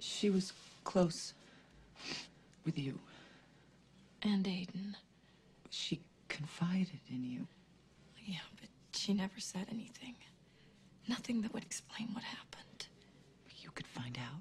[0.00, 0.52] She was
[0.84, 1.32] close
[2.64, 2.98] with you.
[4.22, 4.94] And Aiden.
[5.70, 7.46] She confided in you.
[8.24, 10.14] Yeah, but she never said anything.
[11.08, 12.86] Nothing that would explain what happened.
[13.60, 14.40] You could find out.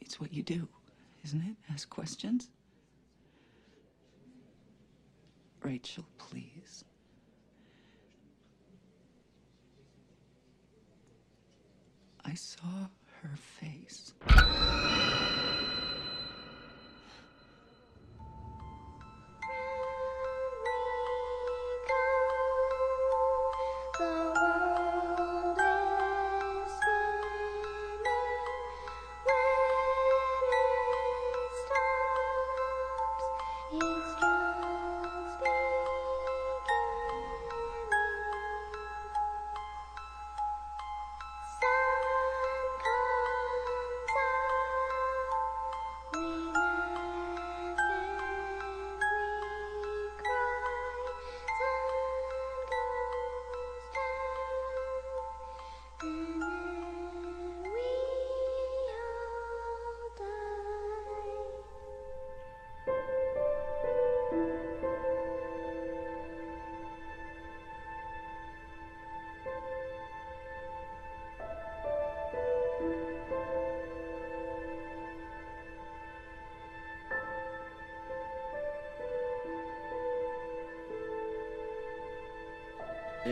[0.00, 0.68] It's what you do,
[1.24, 1.56] isn't it?
[1.72, 2.50] Ask questions.
[5.62, 6.84] Rachel, please.
[12.24, 12.88] I saw
[13.22, 14.12] her face.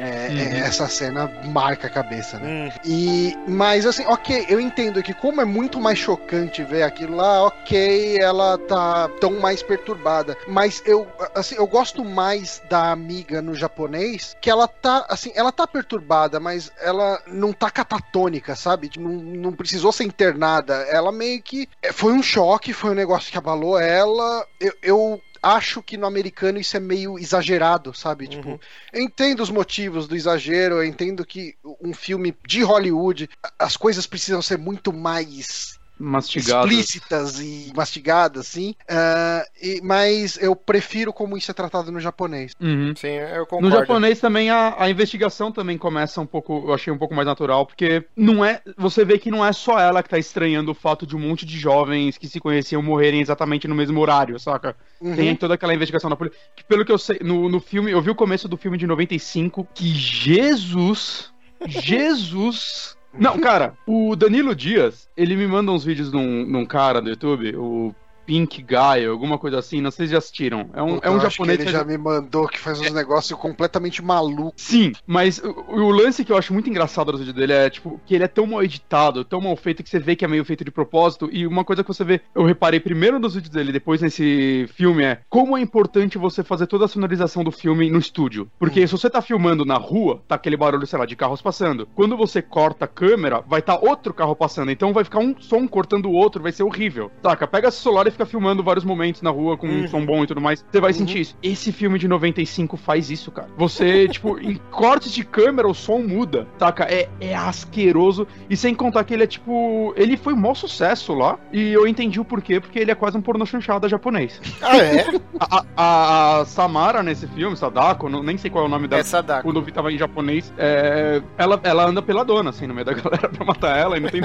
[0.02, 0.38] É, Uhum.
[0.56, 2.48] é, essa cena marca a cabeça, né?
[2.74, 7.16] Hum, E, mas assim, ok, eu entendo que como é muito mais chocante ver aquilo
[7.16, 10.36] lá, ok, ela tá tão mais perturbada.
[10.48, 15.52] Mas eu, assim, eu gosto mais da amiga no japonês, que ela tá, assim, ela
[15.52, 18.90] tá perturbada, mas ela não tá catatônica, sabe?
[18.98, 20.74] Não, não precisou ser internada.
[20.90, 24.44] Ela meio que é, foi um choque, foi um negócio que abalou ela.
[24.58, 28.28] Eu, eu acho que no americano isso é meio exagerado, sabe?
[28.28, 28.58] Tipo, Uhum.
[28.92, 33.28] eu entendo os motivos do exagero, eu entendo que um filme de Hollywood,
[33.58, 36.66] as coisas precisam ser muito mais Mastigado.
[36.68, 38.74] explícitas e mastigadas, assim.
[38.88, 42.52] ah, e- mas eu prefiro como isso é tratado no japonês.
[42.60, 42.92] Uhum.
[42.96, 43.76] sim, eu No concordo.
[43.78, 47.64] japonês também a, a investigação também começa um pouco, eu achei um pouco mais natural,
[47.66, 51.06] porque não é, você vê que não é só ela que tá estranhando o fato
[51.06, 54.76] de um monte de jovens que se conheciam morrerem exatamente no mesmo horário, saca?
[55.00, 55.14] Uhum.
[55.14, 58.02] Tem toda aquela investigação da polícia, que pelo que eu sei, no, no filme, eu
[58.02, 61.32] vi o começo do filme de 95, que Jesus,
[61.66, 62.96] Jesus...
[63.18, 67.00] Não, cara, o Danilo Dias, ele me manda uns vídeos de um, de um cara
[67.00, 67.94] do YouTube, o
[68.26, 70.70] Pink Guy, alguma coisa assim, não sei se já assistiram.
[70.74, 72.92] É um, Puta, é um japonês que ele que já me mandou que faz uns
[72.92, 74.52] negócios completamente malucos.
[74.56, 78.00] Sim, mas o, o lance que eu acho muito engraçado no vídeo dele é, tipo,
[78.06, 80.44] que ele é tão mal editado, tão mal feito, que você vê que é meio
[80.44, 81.28] feito de propósito.
[81.32, 85.04] E uma coisa que você vê, eu reparei primeiro nos vídeos dele, depois nesse filme,
[85.04, 88.50] é como é importante você fazer toda a sonorização do filme no estúdio.
[88.58, 91.88] Porque se você tá filmando na rua, tá aquele barulho, sei lá, de carros passando.
[91.94, 94.70] Quando você corta a câmera, vai estar tá outro carro passando.
[94.70, 97.10] Então vai ficar um som cortando o outro, vai ser horrível.
[97.22, 97.46] Saca?
[97.46, 100.26] Pega seu celular e fica filmando vários momentos na rua com um som bom e
[100.26, 100.64] tudo mais.
[100.70, 101.36] Você vai sentir isso.
[101.42, 103.48] Esse filme de 95 faz isso, cara.
[103.56, 106.84] Você, tipo, em cortes de câmera, o som muda, saca?
[106.84, 108.26] É, é asqueroso.
[108.48, 109.92] E sem contar que ele é, tipo.
[109.96, 111.38] Ele foi um maior sucesso lá.
[111.52, 114.40] E eu entendi o porquê, porque ele é quase um porno chanchada japonês.
[114.62, 115.04] Ah, é?
[115.40, 119.00] A, a- a Samara nesse filme, Sadako, não- nem sei qual é o nome dela.
[119.00, 119.42] Essa da.
[119.42, 122.92] Quando eu vi tava em japonês, é, ela, ela anda peladona, assim, no meio da
[122.94, 124.22] galera pra matar ela, e não tem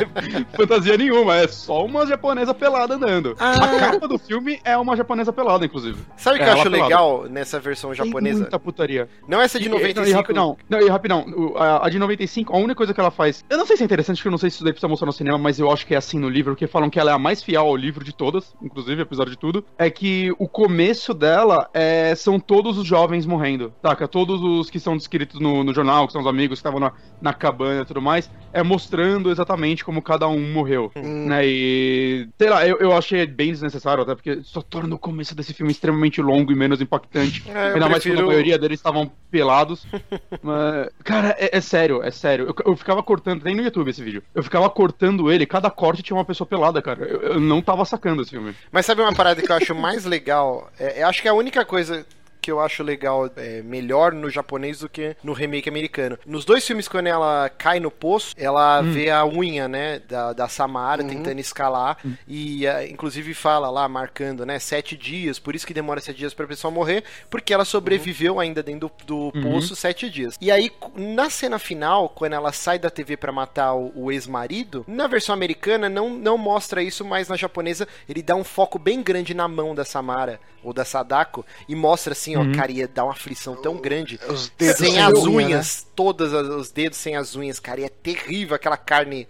[0.55, 3.35] fantasia nenhuma, é só uma japonesa pelada andando.
[3.39, 3.53] Ah.
[3.77, 5.97] A capa do filme é uma japonesa pelada, inclusive.
[6.15, 6.83] Sabe o que É, eu ela acho pelada.
[6.83, 8.39] legal nessa versão Tem japonesa?
[8.41, 9.07] muita putaria.
[9.27, 10.17] Não essa de E- Não, e 95.
[10.17, 11.25] rapidão, não, e rapidão,
[11.57, 13.43] a, a de 95, a única coisa que ela faz.
[13.49, 15.05] Eu não sei se é interessante, porque eu não sei se isso daí precisa mostrar
[15.05, 17.13] no cinema, mas eu acho que é assim no livro, porque falam que ela é
[17.13, 19.63] a mais fiel ao livro de todas, inclusive, apesar de tudo.
[19.77, 24.07] É que o começo dela é, são todos os jovens morrendo, saca?
[24.07, 26.91] Todos os que são descritos no, no jornal, que são os amigos que estavam na,
[27.21, 30.91] na cabana e tudo mais, é mostrando exatamente como cada um morreu.
[30.95, 31.27] Hum.
[31.27, 35.35] Né, e sei lá, eu, eu achei bem desnecessário, até porque só torna o começo
[35.35, 37.43] desse filme extremamente longo e menos impactante.
[37.47, 39.85] É, Ainda mais quando prefiro- a maioria deles estavam pelados.
[40.41, 42.47] Mas, cara, é, é sério, é sério.
[42.47, 44.23] Eu, eu ficava cortando, tem no YouTube esse vídeo.
[44.33, 47.03] Eu ficava cortando ele, cada corte tinha uma pessoa pelada, cara.
[47.05, 48.53] Eu, eu não tava sacando esse filme.
[48.71, 50.69] Mas sabe uma parada que eu acho mais legal?
[50.79, 52.05] É, eu acho que é a única coisa
[52.47, 56.17] que eu acho legal, é, melhor no japonês do que no remake americano.
[56.25, 60.47] Nos dois filmes, quando ela cai no poço, ela vê a unha, né, da, da
[60.47, 61.97] Samara tentando escalar.
[62.25, 66.33] E ah, inclusive fala lá, marcando, né, sete dias, por isso que demora sete dias
[66.33, 70.37] pra pessoa morrer, porque ela sobreviveu ainda dentro do, do poço sete dias.
[70.39, 74.85] E aí, na cena final, quando ela sai da TV pra matar o, o ex-marido,
[74.87, 79.03] na versão americana não, não mostra isso, mas na japonesa ele dá um foco bem
[79.03, 83.03] grande na mão da Samara ou da Sadako e mostra assim, ó, cara, ia dar
[83.05, 84.19] uma aflição tão grande.
[84.29, 87.83] Os dedos sem as unha, unhas, todas as- os dedos sem as unhas, cara, e
[87.85, 89.27] é terrível aquela carne,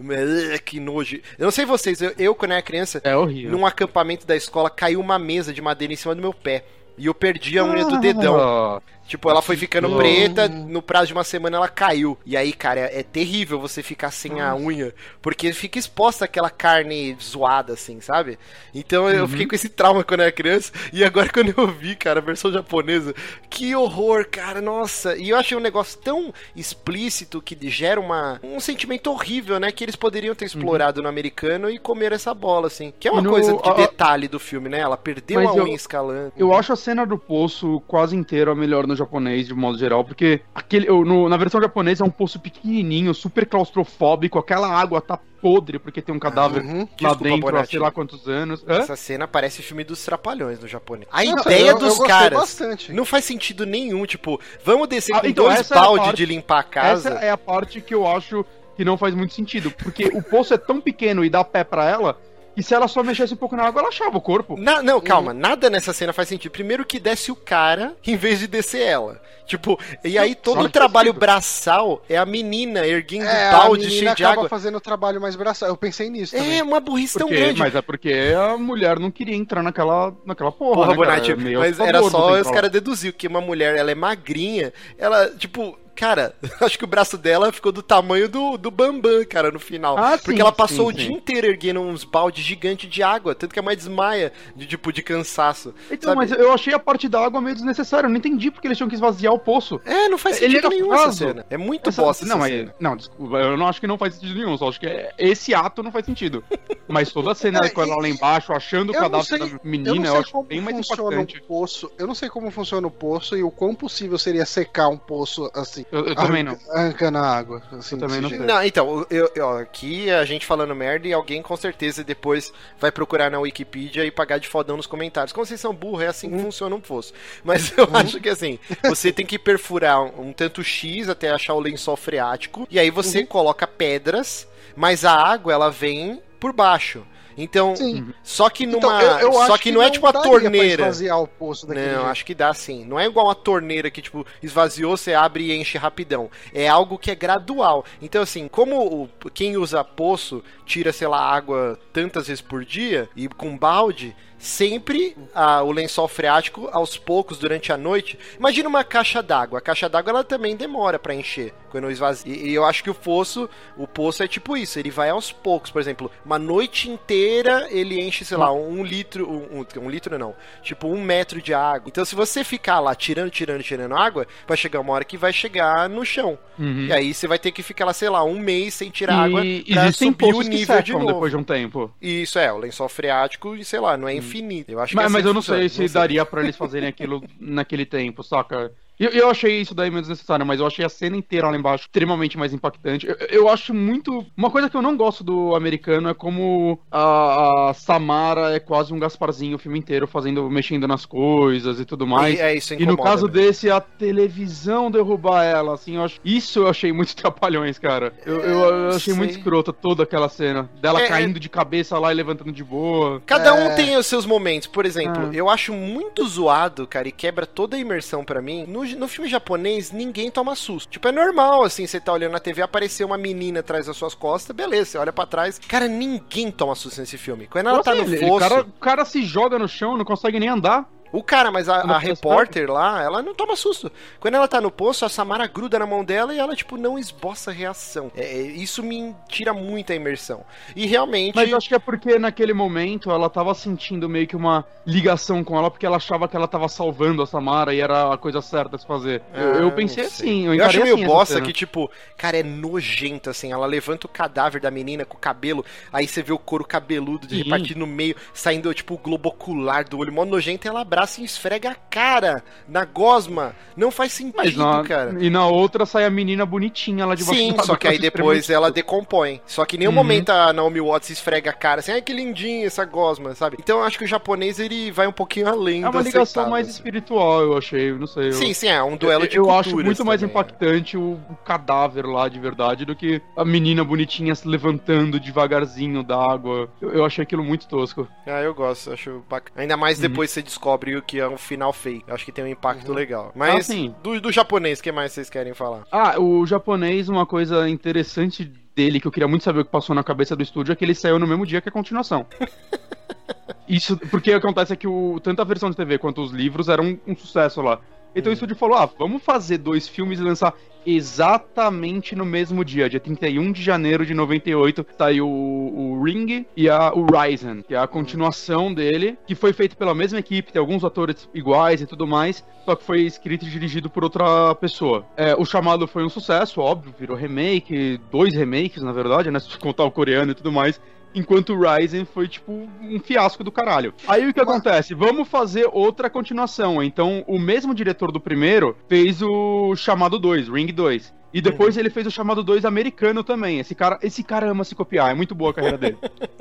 [0.66, 1.18] que nojo.
[1.38, 3.52] Eu não sei vocês, eu, eu quando era criança, É horrível.
[3.52, 6.64] num acampamento da escola, caiu uma mesa de madeira em cima do meu pé.
[7.00, 8.82] E eu perdi a unha do dedão.
[9.08, 9.98] Tipo, ela foi ficando Não.
[9.98, 12.18] preta, no prazo de uma semana ela caiu.
[12.26, 16.50] E aí, cara, é, é terrível você ficar sem a unha, porque fica exposta aquela
[16.50, 18.38] carne zoada, assim, sabe?
[18.76, 21.96] Então eu fiquei com esse trauma quando eu era criança, e agora quando eu vi,
[21.96, 23.16] cara, a versão japonesa,
[23.50, 25.16] que horror, cara, nossa.
[25.16, 29.72] E eu achei um negócio tão explícito que gera uma, um sentimento horrível, né?
[29.72, 32.94] Que eles poderiam ter explorado no americano e comer essa bola, assim.
[33.00, 34.80] Que é uma no- coisa de a- detalhe do filme, né?
[34.80, 36.34] Ela perdeu Mas a eu- unha escalando.
[36.36, 40.42] Eu acho a cena do poço quase inteira melhor no japonês, de modo geral, porque
[40.54, 45.20] aquele, eu- no- na versão japonesa é um poço pequenininho, super claustrofóbico, aquela água tá
[45.42, 46.80] podre porque tem um cadáver Uhum.
[46.80, 48.66] lá Desculpa, dentro há sei lá quantos anos.
[48.68, 48.80] Hã?
[48.80, 51.08] Essa cena parece filme dos trapalhões no japonês.
[51.12, 52.92] A Não, ideia eu- eu dos gostei caras bastante.
[52.92, 54.06] não faz sentido nenhum.
[54.06, 57.10] Tipo, vamos descer Ah, com então dois essa é parte- de limpar a casa.
[57.10, 58.44] Essa é a parte que eu acho
[58.76, 61.86] que não faz muito sentido, porque o poço é tão pequeno e dá pé pra
[61.90, 62.20] ela,
[62.58, 64.58] que se ela só mexesse um pouco na água, ela achava o corpo.
[64.60, 66.52] Na- não, calma, nada nessa cena faz sentido.
[66.52, 69.22] Primeiro que desce o cara em vez de descer ela.
[69.46, 71.20] Tipo, e aí todo Só o trabalho sentido.
[71.20, 74.50] braçal é a menina erguendo É, balde a menina cheio de acaba água.
[74.50, 75.70] fazendo o trabalho mais braçal.
[75.70, 76.58] Eu pensei nisso também.
[76.58, 77.60] É uma burrice tão Porque- grande.
[77.60, 80.96] mas é porque a mulher não queria entrar naquela, naquela porra, Porra, né?
[80.96, 85.30] Bonatti, É mas era só os caras deduzir que uma mulher, ela é magrinha, ela,
[85.30, 89.60] tipo, Cara, acho que o braço dela ficou do tamanho do, do Bambam, cara, no
[89.60, 89.98] final.
[89.98, 91.08] Ah, porque sim, ela passou sim, o sim.
[91.08, 94.94] dia inteiro erguendo uns baldes gigantes de água, tanto que a mãe desmaia de tipo
[94.94, 95.74] de cansaço.
[95.92, 96.18] Então, sabe?
[96.18, 98.06] mas eu achei a parte da água meio desnecessária.
[98.06, 99.82] Eu não entendi porque eles tinham que esvaziar o poço.
[99.84, 101.46] É, não faz sentido nenhum essa cena.
[101.50, 102.76] É muito Essa- bosta não, essa mas, cena.
[102.80, 104.56] não, desculpa, eu não acho que não faz sentido nenhum.
[104.58, 106.44] Só acho que é- esse ato não faz sentido.
[106.88, 109.46] Mas toda a cena É, com ela lá embaixo, achando o eu cadáver sei- da
[109.46, 111.40] eu menina, não eu, sei acho como bem mais funciona impactante.
[111.40, 111.92] o poço.
[111.98, 115.52] Eu não sei como funciona o poço e o quão possível seria secar um poço
[115.54, 115.84] assim.
[115.92, 116.52] Eu, eu também não.
[116.54, 117.62] arranca- Arrancando a água.
[117.72, 118.30] Assim, Eu também não.
[118.30, 122.92] Não, então, eu, eu- aqui a gente falando merda e alguém com certeza depois vai
[122.92, 125.32] procurar na Wikipedia e pagar de fodão nos comentários.
[125.32, 127.14] Como vocês são burros, é assim que funciona um fosso.
[127.44, 131.54] Mas eu acho que assim, você tem que perfurar um, um tanto X até achar
[131.54, 137.04] o lençol freático, e aí você coloca pedras, mas a água ela vem por baixo.
[137.38, 138.12] Então, Sim.
[138.24, 138.78] só que numa.
[138.80, 140.82] Então, eu, eu só acho que, não é tipo a daria pra torneira.
[140.84, 142.10] esvaziar o poço daquele Não, jeito.
[142.10, 142.84] acho que dá sim.
[142.86, 146.32] Não é igual uma torneira que, tipo, esvaziou, você abre e enche rapidão.
[146.54, 147.86] É algo que é gradual.
[148.02, 153.08] Então, assim, como o- quem usa poço tira, sei lá, água tantas vezes por dia
[153.16, 158.18] e com balde, sempre ah, o lençol freático, aos poucos, durante a noite.
[158.38, 159.60] Imagina uma caixa d'água.
[159.60, 162.34] A caixa d'água ela também demora pra encher quando esvazia.
[162.34, 164.80] E, e eu acho que o poço, o poço é tipo isso.
[164.80, 165.72] Ele vai aos poucos.
[165.72, 170.18] Por exemplo, uma noite inteira ele enche, sei lá, um, litro, um, um- um litro
[170.18, 171.88] não, tipo um metro de água.
[171.88, 175.34] Então, se você ficar lá tirando, tirando, tirando água, vai chegar uma hora que vai
[175.34, 176.38] chegar no chão.
[176.58, 176.86] Uhum.
[176.88, 179.46] E aí você vai ter que ficar lá, sei lá, um mês sem tirar água
[179.46, 181.06] E pra existem subir o nível de novo.
[181.08, 181.92] depois de um tempo.
[182.02, 184.72] Isso é, o lençol freático, e sei lá, não é infinito.
[184.72, 186.42] Eu acho que Mas, é assim mas que eu não funciona, sei se daria pra
[186.44, 188.72] eles fazerem aquilo naquele tempo, saca?
[189.00, 191.86] Eu, eu achei isso daí meio desnecessário, mas eu achei a cena inteira lá embaixo
[191.86, 193.08] extremamente mais impactante.
[193.08, 194.26] Eu, eu acho muito.
[194.36, 198.94] Uma coisa que eu não gosto do americano é como a, a Samara é quase
[198.94, 202.38] um Gasparzinho o filme inteiro, fazendo, mexendo nas coisas e tudo mais.
[202.40, 203.30] E, é, isso E no caso mesmo.
[203.30, 206.20] desse, a televisão derrubar ela, assim, eu acho...
[206.24, 208.14] isso eu achei muito trapalhões, cara.
[208.26, 210.70] Eu, eu, eu achei muito escrota toda aquela cena.
[210.82, 213.22] Dela É, caindo de cabeça lá e levantando de boa.
[213.26, 213.76] Cada um É.
[213.76, 214.68] tem os seus momentos.
[214.68, 215.34] Por exemplo, Ah.
[215.34, 218.66] eu acho muito zoado, cara, e quebra toda a imersão pra mim.
[218.68, 220.90] No, no filme japonês, ninguém toma susto.
[220.90, 224.14] Tipo, é normal, assim, você tá olhando na TV, aparecer uma menina atrás das suas
[224.14, 225.60] costas, beleza, você olha pra trás.
[225.68, 227.48] Cara, ninguém toma susto nesse filme.
[227.48, 228.12] Quando ela Como tá assim?
[228.12, 228.36] no fosso.
[228.36, 230.88] O cara, o cara se joga no chão, não consegue nem andar.
[231.12, 233.92] O cara, mas a, a repórter lá, ela não toma susto.
[234.20, 236.98] Quando ela tá no poço, a Samara gruda na mão dela e ela, tipo, não
[237.00, 238.12] esboça reação.
[238.16, 240.44] É, é, isso me tira muita imersão.
[240.76, 241.36] E realmente.
[241.36, 245.44] Mas eu acho que é porque naquele momento ela tava sentindo meio que uma ligação
[245.44, 248.42] com ela, porque ela achava que ela tava salvando a Samara e era a coisa
[248.42, 249.24] certa a se fazer.
[249.34, 250.32] eu, Ah, eu pensei não sei.
[250.32, 253.52] assim, eu Eu acho meio assim bosta que, tipo, cara, é nojento, assim.
[253.52, 257.28] Ela levanta o cadáver da menina com o cabelo, aí você vê o couro cabeludo
[257.28, 257.44] de Sim.
[257.44, 260.97] repartido no meio, saindo, tipo, o globo ocular do olho, mó nojento, e ela abraça
[261.06, 263.54] e esfrega a cara na gosma.
[263.76, 265.16] Não faz sentido, na, cara.
[265.24, 268.72] E na outra sai a menina bonitinha lá de Sim, só que aí depois ela
[268.72, 269.40] decompõe.
[269.46, 269.96] Só que em nenhum Uhum.
[269.96, 273.58] momento a Naomi Watts esfrega a cara assim, ai que lindinha essa gosma, sabe?
[273.60, 276.50] Então eu acho que o japonês ele vai um pouquinho além É uma ligação aceitável,
[276.52, 276.76] mais assim.
[276.78, 278.30] espiritual, eu achei, eu não sei.
[278.30, 280.42] eu- Sim, sim, é um duelo de eu acho muito mais também, né?
[280.42, 286.04] impactante o, o cadáver lá de verdade do que a menina bonitinha se levantando devagarzinho
[286.04, 286.70] da água.
[286.82, 288.08] Eu, eu achei aquilo muito tosco.
[288.26, 289.62] Ah, eu gosto, acho bacana.
[289.62, 289.82] Ainda Uhum.
[289.82, 292.06] mais depois você descobre o que é um final fake.
[292.10, 293.32] Acho que tem um impacto legal.
[293.36, 295.84] Mas Ah, do, do japonês, o que mais vocês querem falar?
[295.92, 299.96] Ah, o japonês, uma coisa interessante dele, que eu queria muito saber o que passou
[299.96, 302.26] na cabeça do estúdio, é que ele saiu no mesmo dia que a continuação.
[303.68, 306.86] Isso, porque acontece é que o, tanto a versão de TV quanto os livros eram
[306.86, 307.80] um, um sucesso lá.
[308.18, 310.56] Então o estúdio falou: ah, vamos fazer dois filmes e lançar
[310.88, 316.70] exatamente no mesmo dia, dia 31 de janeiro de 98, saiu o, o Ring e
[316.70, 320.60] a, o Ryzen, que é a continuação dele, que foi feito pela mesma equipe, tem
[320.62, 325.06] alguns atores iguais e tudo mais, só que foi escrito e dirigido por outra pessoa.
[325.18, 329.40] É, o chamado foi um sucesso, óbvio, virou remake, dois remakes, na verdade, né?
[329.48, 330.80] Se contar o coreano e tudo mais.
[331.18, 333.92] Enquanto o Ryzen foi, tipo, um fiasco do caralho.
[334.08, 334.94] Aí o que acontece?
[334.94, 336.84] Vamos fazer outra continuação.
[336.84, 341.18] Então, o mesmo diretor do primeiro fez o chamado 2, Ring 2.
[341.34, 343.60] E depois ele fez o chamado 2 americano também.
[343.60, 345.98] Esse cara, esse cara ama se copiar, é muito boa a carreira dele.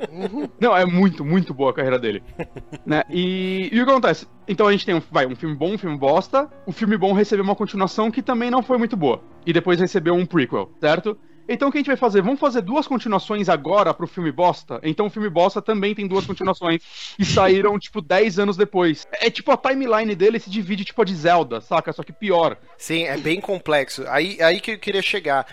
[0.61, 2.23] Não, é muito, muito boa a carreira dele.
[2.85, 3.03] né?
[3.09, 4.27] E, e o que acontece?
[4.47, 6.49] Então a gente tem um, vai, um filme bom, um filme bosta.
[6.65, 9.21] O filme bom recebeu uma continuação que também não foi muito boa.
[9.45, 11.17] E depois recebeu um prequel, certo?
[11.47, 12.21] Então o que a gente vai fazer?
[12.21, 14.79] Vamos fazer duas continuações agora pro filme bosta?
[14.83, 16.81] Então o filme bosta também tem duas continuações
[17.15, 19.07] que saíram, tipo, 10 anos depois.
[19.13, 21.93] É tipo a timeline dele se divide, tipo, a de Zelda, saca?
[21.93, 22.57] Só que pior.
[22.77, 24.03] Sim, é bem complexo.
[24.07, 25.47] Aí, aí que eu queria chegar.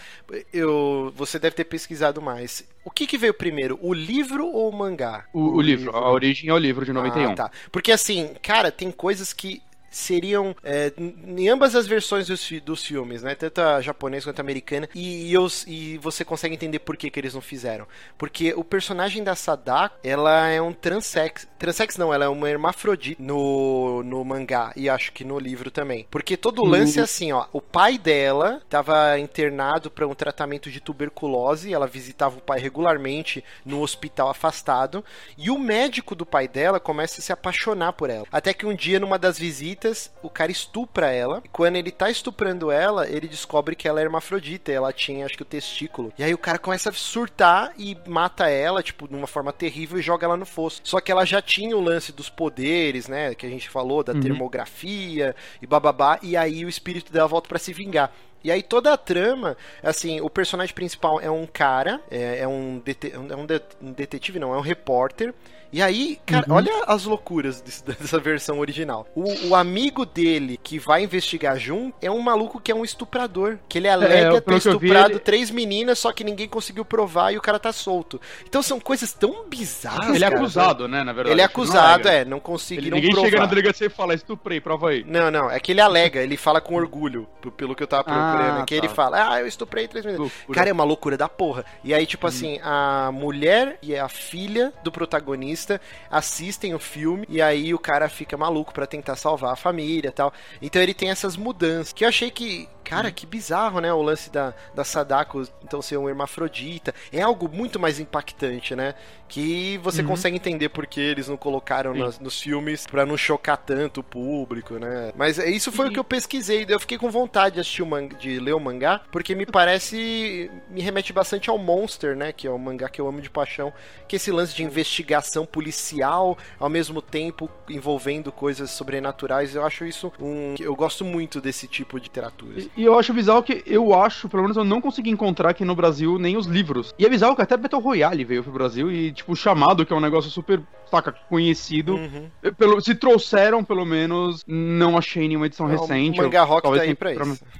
[0.52, 2.64] Eu, você deve ter pesquisado mais.
[2.84, 5.24] O que, que veio primeiro, o livro ou o mangá?
[5.32, 7.30] O, o livro, a origem é o livro de 91.
[7.30, 7.50] Ah, tá.
[7.72, 9.62] Porque assim, cara, tem coisas que
[9.94, 13.34] seriam é, em ambas as versões dos, dos filmes, né?
[13.34, 14.88] Tanto a japonesa quanto a americana.
[14.94, 17.86] E, e, os, e você consegue entender por que, que eles não fizeram.
[18.18, 21.46] Porque o personagem da Sadako, ela é um transex.
[21.58, 24.72] Transex não, ela é uma hermafrodita no, no mangá.
[24.74, 26.06] E acho que no livro também.
[26.10, 27.04] Porque todo o lance é uhum.
[27.04, 27.46] assim, ó.
[27.52, 31.72] O pai dela estava internado para um tratamento de tuberculose.
[31.72, 35.04] Ela visitava o pai regularmente no hospital afastado.
[35.38, 38.26] E o médico do pai dela começa a se apaixonar por ela.
[38.32, 39.83] Até que um dia, numa das visitas,
[40.22, 41.42] o cara estupra ela.
[41.44, 44.72] E quando ele tá estuprando ela, ele descobre que ela é hermafrodita.
[44.72, 46.12] Ela tinha, acho que, o testículo.
[46.18, 49.98] E aí o cara começa a surtar e mata ela, tipo, de uma forma terrível
[49.98, 50.80] e joga ela no fosso.
[50.84, 53.34] Só que ela já tinha o lance dos poderes, né?
[53.34, 54.20] Que a gente falou, da uhum.
[54.20, 56.18] termografia e bababá.
[56.22, 58.12] E aí o espírito dela volta para se vingar.
[58.44, 62.78] E aí toda a trama, assim, o personagem principal é um cara, é, é um,
[62.78, 65.32] dete é um, de um detetive, não, é um repórter
[65.74, 66.54] e aí, cara, uhum.
[66.54, 69.08] olha as loucuras desse, dessa versão original.
[69.12, 73.58] O, o, amigo dele que vai investigar junto é um maluco que é um estuprador.
[73.68, 75.18] Que ele alega é, ter estuprado vi, ele...
[75.18, 78.20] três meninas, só que ninguém conseguiu provar e o cara tá solto.
[78.48, 80.14] Então são coisas tão bizarras.
[80.14, 81.34] Ele é acusado, né, na verdade.
[81.34, 83.30] Ele é acusado, é, não conseguiram ele, ninguém provar.
[83.30, 85.02] chega na delegacia e fala, estuprei, prova aí.
[85.04, 88.60] Não, não, é que ele alega, ele fala com orgulho, pelo que eu tava procurando.
[88.60, 88.86] Ah, que tá.
[88.86, 90.20] ele fala, ah, eu estuprei três meninas.
[90.20, 90.56] Loucura.
[90.56, 91.64] Cara, é uma loucura da porra.
[91.82, 92.28] E aí, tipo hum.
[92.28, 95.63] assim, a mulher e a filha do protagonista
[96.10, 100.12] assistem o filme e aí o cara fica maluco para tentar salvar a família e
[100.12, 100.32] tal.
[100.60, 103.92] Então ele tem essas mudanças que eu achei que Cara, que bizarro, né?
[103.92, 106.94] O lance da, da Sadako então ser um hermafrodita.
[107.10, 108.94] É algo muito mais impactante, né?
[109.26, 110.08] Que você uhum.
[110.08, 114.78] consegue entender porque eles não colocaram nas, nos filmes para não chocar tanto o público,
[114.78, 115.12] né?
[115.16, 115.88] Mas é, isso foi e...
[115.88, 116.66] o que eu pesquisei.
[116.68, 120.50] Eu fiquei com vontade de assistir o manga, de ler o mangá, porque me parece.
[120.70, 122.32] me remete bastante ao Monster, né?
[122.32, 123.72] Que é o mangá que eu amo de paixão.
[124.06, 129.54] Que é esse lance de investigação policial, ao mesmo tempo envolvendo coisas sobrenaturais.
[129.54, 130.54] Eu acho isso um.
[130.60, 132.62] Eu gosto muito desse tipo de literatura.
[132.76, 135.76] E eu acho bizarro que eu acho, pelo menos eu não consegui encontrar aqui no
[135.76, 136.92] Brasil nem os livros.
[136.98, 139.92] E é bizarro que até Battle Royale veio pro Brasil e, tipo, o chamado, que
[139.92, 140.60] é um negócio super,
[140.96, 141.96] saca, conhecido.
[141.96, 142.30] Uhum.
[142.56, 146.20] Pelo, se trouxeram, pelo menos, não achei nenhuma edição não, recente.
[146.20, 147.44] O mangá eu, rock tá aí pra isso.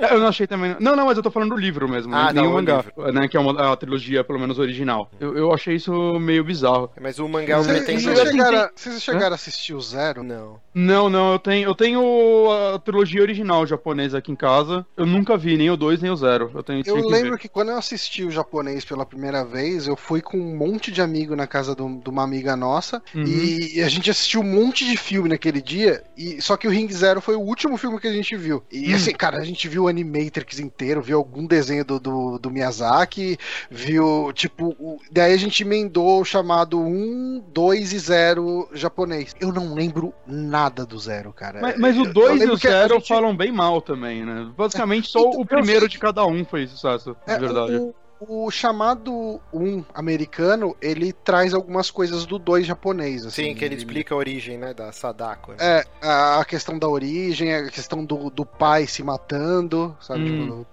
[0.00, 0.74] É, eu não achei também.
[0.80, 2.14] Não, não, mas eu tô falando do livro mesmo.
[2.14, 3.12] Ah, nem não, o mangá, livro.
[3.12, 3.28] né?
[3.28, 5.10] Que é uma, a trilogia, pelo menos, original.
[5.20, 6.90] Eu, eu achei isso meio bizarro.
[6.98, 8.00] Mas o mangá eu pretendo.
[8.00, 10.22] Vocês chegaram, vocês chegaram a assistir o Zero?
[10.22, 10.58] Não.
[10.74, 14.86] Não, não, eu tenho, eu tenho a trilogia original japonesa aqui em casa.
[14.96, 16.50] Eu nunca vi nem o 2 nem o 0.
[16.54, 19.96] Eu, tenho, eu lembro que, que, quando eu assisti o japonês pela primeira vez, eu
[19.96, 23.02] fui com um monte de amigo na casa de uma amiga nossa.
[23.14, 23.24] Uhum.
[23.24, 26.02] E a gente assistiu um monte de filme naquele dia.
[26.16, 28.62] E Só que o Ring Zero foi o último filme que a gente viu.
[28.70, 28.96] E hum.
[28.96, 33.38] assim, cara, a gente viu o Animatrix inteiro, viu algum desenho do, do, do Miyazaki,
[33.70, 34.98] viu, tipo, o...
[35.10, 39.34] daí a gente emendou o chamado 1, 2 e 0 japonês.
[39.40, 41.60] Eu não lembro nada do zero, cara.
[41.60, 43.08] Mas, mas o 2 e o zero gente...
[43.08, 44.50] falam bem mal também, né?
[44.56, 47.76] Basicamente só então, o primeiro de cada um foi sucesso, é, de verdade.
[47.76, 53.24] O, o chamado 1 americano, ele traz algumas coisas do 2 japonês.
[53.24, 55.52] Assim, Sim, que ele, ele, explica a origem, né, da Sadako.
[55.52, 55.56] Né?
[55.60, 60.20] É, a questão da origem, a questão do, do pai se matando, sabe?
[60.20, 60.42] Hum.
[60.42, 60.66] Tipo.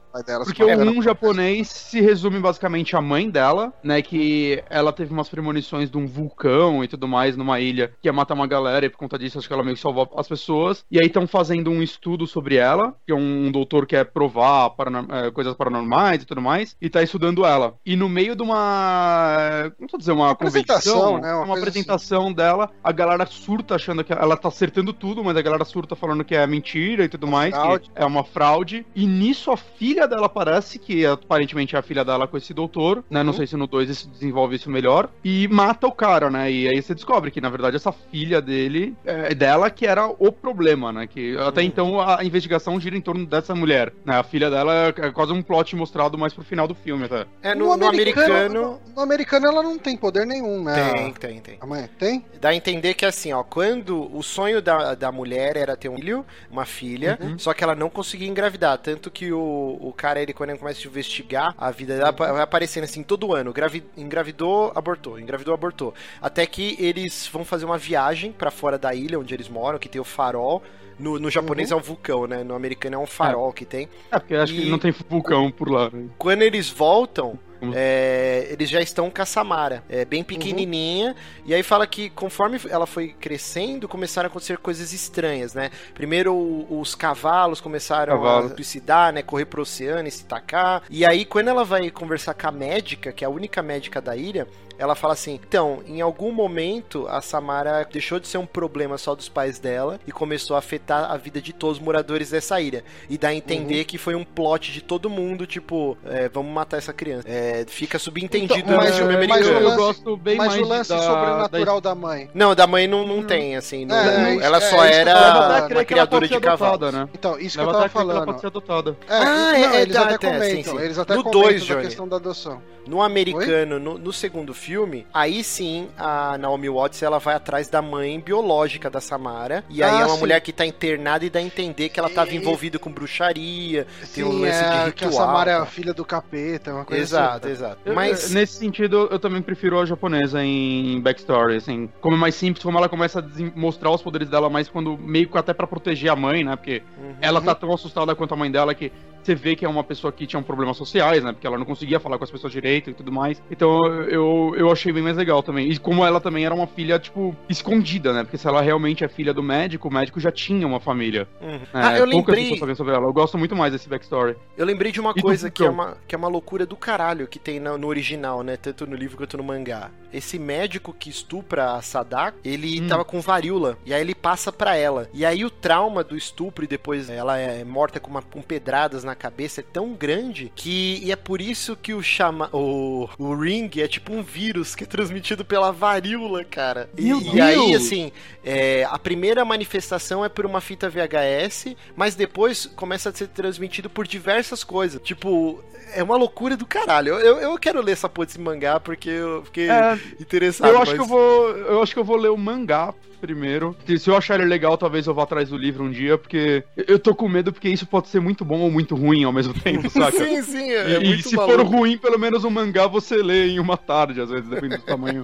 [0.46, 4.02] Porque o um japonês se resume basicamente à mãe dela, né?
[4.02, 8.14] Que ela teve umas premonições de um vulcão e tudo mais numa ilha que ia
[8.14, 10.86] matar uma galera e por conta disso acho que ela meio que salvou as pessoas.
[10.90, 14.72] E aí estão fazendo um estudo sobre ela, que é um doutor que quer provar
[15.10, 17.76] é, coisas paranormais e tudo mais, e tá estudando ela.
[17.86, 19.72] E no meio de uma.
[19.80, 21.34] Não vou dizer uma, uma convenção, né?
[21.34, 22.34] Uma, uma apresentação assim.
[22.34, 26.24] dela, a galera surta achando que ela tá acertando tudo, mas a galera surta falando
[26.24, 27.90] que é mentira e tudo uma mais, fraude.
[27.90, 28.86] que é uma fraude.
[28.96, 33.04] E nisso a filha dela aparece, que aparentemente é a filha dela com esse doutor,
[33.10, 33.24] né?
[33.24, 33.38] Não uhum.
[33.38, 35.10] sei se no 2 isso desenvolve isso melhor.
[35.24, 36.52] E mata o cara, né?
[36.52, 40.32] E aí você descobre que, na verdade, essa filha dele, é dela que era o
[40.32, 41.08] problema, né?
[41.08, 41.48] Que uhum.
[41.48, 44.18] até então a investigação gira em torno dessa mulher, né?
[44.18, 47.26] A filha dela é quase um plot mostrado mais pro final do filme, até.
[47.42, 48.34] É, no, no, no americano...
[48.34, 48.80] americano...
[48.96, 50.92] No, americano ela não tem poder nenhum, né?
[50.92, 51.58] Tem, tem, tem.
[51.62, 52.26] A mãe tem?
[52.42, 55.96] Dá a entender que, assim, ó, quando o sonho da, da mulher era ter um
[55.96, 57.38] filho, uma filha, uhum.
[57.38, 60.86] só que ela não conseguia engravidar, tanto que o, o cara, ele quando ele começa
[60.86, 63.54] a investigar a vida vai aparecendo assim todo ano.
[63.54, 65.94] Gravi engravidou, abortou, engravidou, abortou.
[66.22, 69.90] Até que eles vão fazer uma viagem para fora da ilha onde eles moram, que
[69.90, 70.62] tem o farol.
[71.00, 71.78] No, no japonês uhum.
[71.78, 72.44] é um vulcão, né?
[72.44, 73.54] No americano é um farol é.
[73.54, 73.88] que tem.
[74.12, 74.64] É, porque acho e...
[74.64, 75.92] que não tem vulcão por lá.
[75.92, 76.08] Né?
[76.18, 77.38] Quando eles voltam,
[77.74, 81.10] é, eles já estão com a Samara, é, bem pequenininha.
[81.10, 81.44] Uhum.
[81.46, 85.72] E aí fala que conforme ela foi crescendo, começaram a acontecer coisas estranhas, né?
[85.94, 86.36] Primeiro
[86.70, 88.48] os cavalos começaram Cavalo.
[88.48, 89.22] a suicidar, né?
[89.22, 90.84] Correr pro oceano e se tacar.
[90.90, 94.16] E aí quando ela vai conversar com a médica, que é a única médica da
[94.16, 94.48] ilha,
[94.78, 99.16] ela fala assim: então, em algum momento a Samara deixou de ser um problema só
[99.16, 102.84] dos pais dela e começou a afetar a vida de todos os moradores dessa ilha.
[103.10, 106.78] E dá a entender que foi um plot de todo mundo, tipo, é, vamos matar
[106.78, 107.28] essa criança.
[107.28, 109.60] É, fica subentendido Então, no mas- filme mas o americano.
[109.60, 112.30] eu lance- gosto bem Mas mais o lance da, sobrenatural da mãe.
[112.34, 113.86] Não, da mãe não, não tem, assim.
[113.86, 116.76] não- É, não- isso- ela é, só eu era a uma ela criadora de cavalos.
[116.76, 117.10] adotada, né?
[117.14, 118.26] Então, isso que eu até tava que ela falando.
[118.26, 118.98] pode ser adotada.
[119.08, 120.84] É, Ah, não, é, eles é, até comentam, sim.
[120.84, 121.86] eles até No comentam dois, da Johnny.
[121.86, 122.62] questão da adoção.
[122.88, 124.67] No americano, no, no segundo filme,
[125.14, 129.64] aí sim a Naomi Watts ela vai atrás da mãe biológica da Samara.
[129.70, 130.20] E aí Ah, é uma sim.
[130.20, 133.86] mulher que tá internada e dá a entender que ela tava E- envolvida com bruxaria.
[134.14, 134.92] Tem um Sim, lance de é, ritual.
[134.94, 137.52] que a Samara é a filha do capeta, uma coisa Exato, assim.
[137.56, 137.78] exato.
[137.86, 138.32] Eu- Mas.
[138.32, 141.90] Nesse sentido, eu também prefiro a japonesa em backstory, assim.
[142.02, 143.24] Como é mais simples, como ela começa a
[143.60, 146.56] mostrar os poderes dela mais quando meio que até pra proteger a mãe, né?
[146.56, 147.16] Porque Uhum.
[147.22, 148.92] ela tá tão assustada quanto a mãe dela que
[149.28, 151.32] você vê que é uma pessoa que tinha um problemas sociais, né?
[151.32, 153.42] Porque ela não conseguia falar com as pessoas direito e tudo mais.
[153.52, 155.70] Então eu, eu achei bem mais legal também.
[155.70, 158.24] E como ela também era uma filha, tipo, escondida, né?
[158.24, 161.28] Porque se ela realmente é filha do médico, o médico já tinha uma família.
[161.42, 161.52] Uhum.
[161.52, 161.60] né?
[161.74, 162.76] Ah, eu Poucas lembrei.
[162.76, 163.06] sobre ela.
[163.06, 164.36] Eu gosto muito mais desse backstory.
[164.58, 167.28] Eu lembrei de uma E coisa que é uma, que é uma loucura do caralho
[167.28, 168.58] que tem no original, né?
[168.58, 169.90] Tanto no livro quanto no mangá.
[170.14, 172.88] Esse médico que estupra a Sadako, ele Hum.
[172.88, 173.78] tava com varíola.
[173.86, 175.10] E aí ele passa pra ela.
[175.14, 179.04] E aí o trauma do estupro e depois ela é morta com, uma- com pedradas
[179.04, 181.02] na cabeça é tão grande que.
[181.04, 182.50] E é por isso que o chama.
[182.54, 186.90] O, o Ring é tipo um vírus que é transmitido pela varíola, cara.
[186.98, 188.12] E, e aí, assim,
[188.46, 193.90] é, a primeira manifestação é por uma fita VHS, mas depois começa a ser transmitido
[193.90, 195.02] por diversas coisas.
[195.02, 195.62] Tipo,
[195.94, 197.16] é uma loucura do caralho.
[197.16, 200.70] Eu, eu, eu quero ler essa porra desse mangá porque eu fiquei É, interessado.
[200.70, 201.50] eu acho mas- que eu vou.
[201.58, 203.76] Eu acho que eu vou ler o mangá primeiro.
[203.86, 206.64] Se se eu achar ele legal, talvez eu vá atrás do livro um dia, porque
[206.76, 209.54] eu tô com medo porque isso pode ser muito bom ou muito ruim ao mesmo
[209.54, 210.12] tempo, saca?
[210.18, 211.58] Sim, sim, é, E, é e se maluco.
[211.58, 214.84] for ruim, pelo menos o mangá você lê em uma tarde, às vezes, depende do
[214.84, 215.24] tamanho.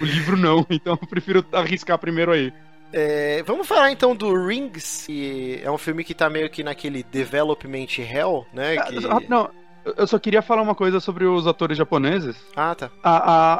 [0.00, 2.52] o livro não, então eu prefiro arriscar primeiro aí.
[2.92, 7.04] É, vamos falar então do Rings, que é um filme que tá meio que naquele
[7.04, 8.76] development hell, né?
[8.82, 9.48] que- Ah, Não,
[9.84, 12.36] eu- eu só queria falar uma coisa sobre os atores japoneses.
[12.56, 12.90] Ah, tá.
[13.02, 13.16] A,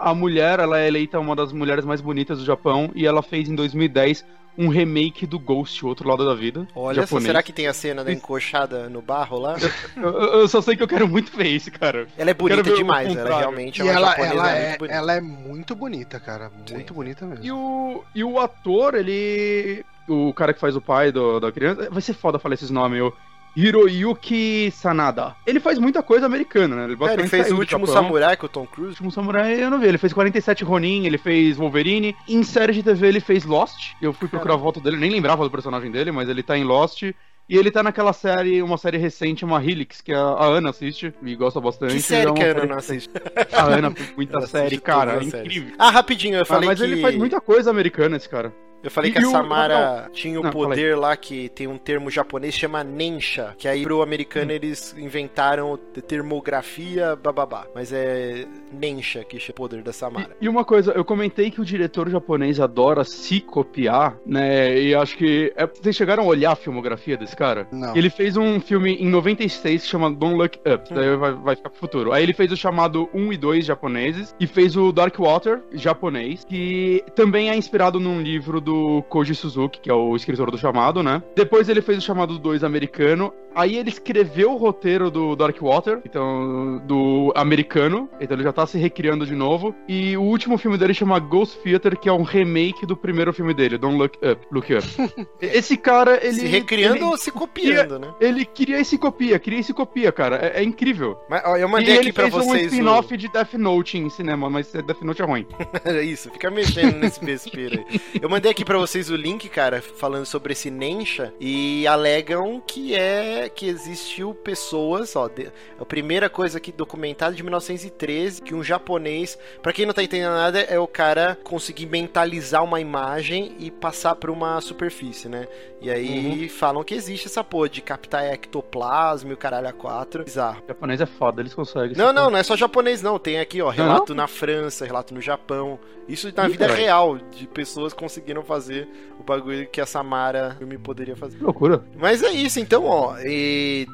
[0.08, 3.22] a, a mulher, ela é eleita uma das mulheres mais bonitas do Japão e ela
[3.22, 4.24] fez em 2010
[4.58, 6.66] um remake do Ghost, o Outro Lado da Vida.
[6.74, 9.56] Olha só, será que tem a cena da encoxada no barro lá?
[9.96, 12.06] Eu, eu- eu só sei que eu quero muito ver isso, cara.
[12.18, 13.38] Ela é bonita demais, ela contrário.
[13.38, 14.94] realmente é uma ela, japonesa ela, muito é, bonita.
[14.94, 16.50] ela é muito bonita, cara.
[16.50, 16.94] Muito Sim.
[16.94, 17.44] bonita mesmo.
[17.44, 19.84] E o, e o ator, ele.
[20.08, 21.88] O cara que faz o pai do- da criança.
[21.88, 23.12] Vai ser foda falar esses nomes, o
[23.56, 25.34] Hiroyuki Sanada.
[25.46, 26.96] Ele faz muita coisa americana, né?
[27.08, 28.90] É, ele fez o último samurai com o Tom O Cruise.
[28.90, 29.86] último samurai eu não vi.
[29.86, 32.14] Ele fez 47 Ronin, ele fez Wolverine.
[32.28, 33.92] Em série de TV ele fez Lost.
[34.00, 36.64] Eu fui procurar a volta dele, nem lembrava do personagem dele, mas ele tá em
[36.64, 37.02] Lost.
[37.02, 41.12] E ele tá naquela série, uma série recente, uma Helix, que a, a Ana assiste
[41.20, 41.94] e gosta bastante.
[41.94, 43.10] Que É série uma que a Ana não assiste?
[43.52, 45.14] A Ana muita série, cara.
[45.14, 45.34] É séries.
[45.34, 45.74] incrível.
[45.76, 46.84] Ah, rapidinho, eu Ah, falei mas que...
[46.84, 48.52] ele faz muita coisa americana, esse cara.
[48.82, 51.66] Eu falei E- que a e o- Samara tinha o Não, poder lá que tem
[51.66, 54.02] um termo japonês chama Nensha, que aí pro Hum.
[54.02, 57.66] americano eles inventaram termografia, bababá.
[57.74, 60.36] Mas é Nensha que é o poder da Samara.
[60.40, 64.78] E, e uma coisa, eu comentei que o diretor japonês adora se copiar, né?
[64.80, 65.52] E acho que.
[65.56, 67.66] é- vocês chegaram a olhar a filmografia desse cara?
[67.72, 67.96] Não.
[67.96, 70.94] Ele fez um filme em 96 que chama Don't Look Up, Hum.
[70.94, 72.12] daí vai, vai ficar pro futuro.
[72.12, 76.44] Aí ele fez o chamado 1 e 2 japoneses, e fez o Dark Water japonês,
[76.44, 78.69] que também é inspirado num livro do
[79.08, 81.22] Koji Suzuki, que é o escritor do chamado, né?
[81.34, 86.00] Depois ele fez o chamado 2 americano, aí ele escreveu o roteiro do Dark Water,
[86.04, 90.76] então, do americano, então ele já tá se recriando de novo, e o último filme
[90.78, 94.46] dele chama Ghost Theater, que é um remake do primeiro filme dele, Don't Look Up.
[94.50, 94.86] Look Up.
[95.40, 96.34] Esse cara, ele...
[96.34, 98.12] se recriando ele- ou se copiando, né?
[98.20, 100.36] ele queria esse copia, queria esse copia, cara.
[100.36, 101.18] É, é incrível.
[101.28, 103.98] Mas ó, eu E mandei ele aqui pra fez um vocês spin-off de Death Note
[103.98, 105.46] em cinema, mas Death Note é ruim.
[105.84, 105.90] o...
[106.00, 108.00] Isso, fica mexendo nesse vespeiro aí.
[108.20, 112.94] Eu mandei aqui pra vocês o link, cara, falando sobre esse Nensha e alegam que
[112.94, 118.62] é que existiu pessoas, ó, de- a primeira coisa aqui documentada de 1913, que um
[118.62, 123.70] japonês, pra quem não tá entendendo nada, é o cara conseguir mentalizar uma imagem e
[123.70, 125.46] passar pra uma superfície, né?
[125.80, 130.24] E aí falam que existe essa porra de captar ectoplasma e o caralho a quatro.
[130.24, 130.62] Bizarro.
[130.64, 131.96] O japonês é foda, eles conseguem.
[131.96, 133.18] Não, não, não é só japonês, não.
[133.18, 135.78] Tem aqui, ó, relato na França, relato no Japão.
[136.08, 136.82] Isso na Ih, vida caralho.
[136.82, 141.38] real, de pessoas conseguiram fazer o bagulho que a Samara filme poderia fazer.
[141.38, 141.84] Que loucura.
[141.96, 143.14] Mas é isso, então, ó.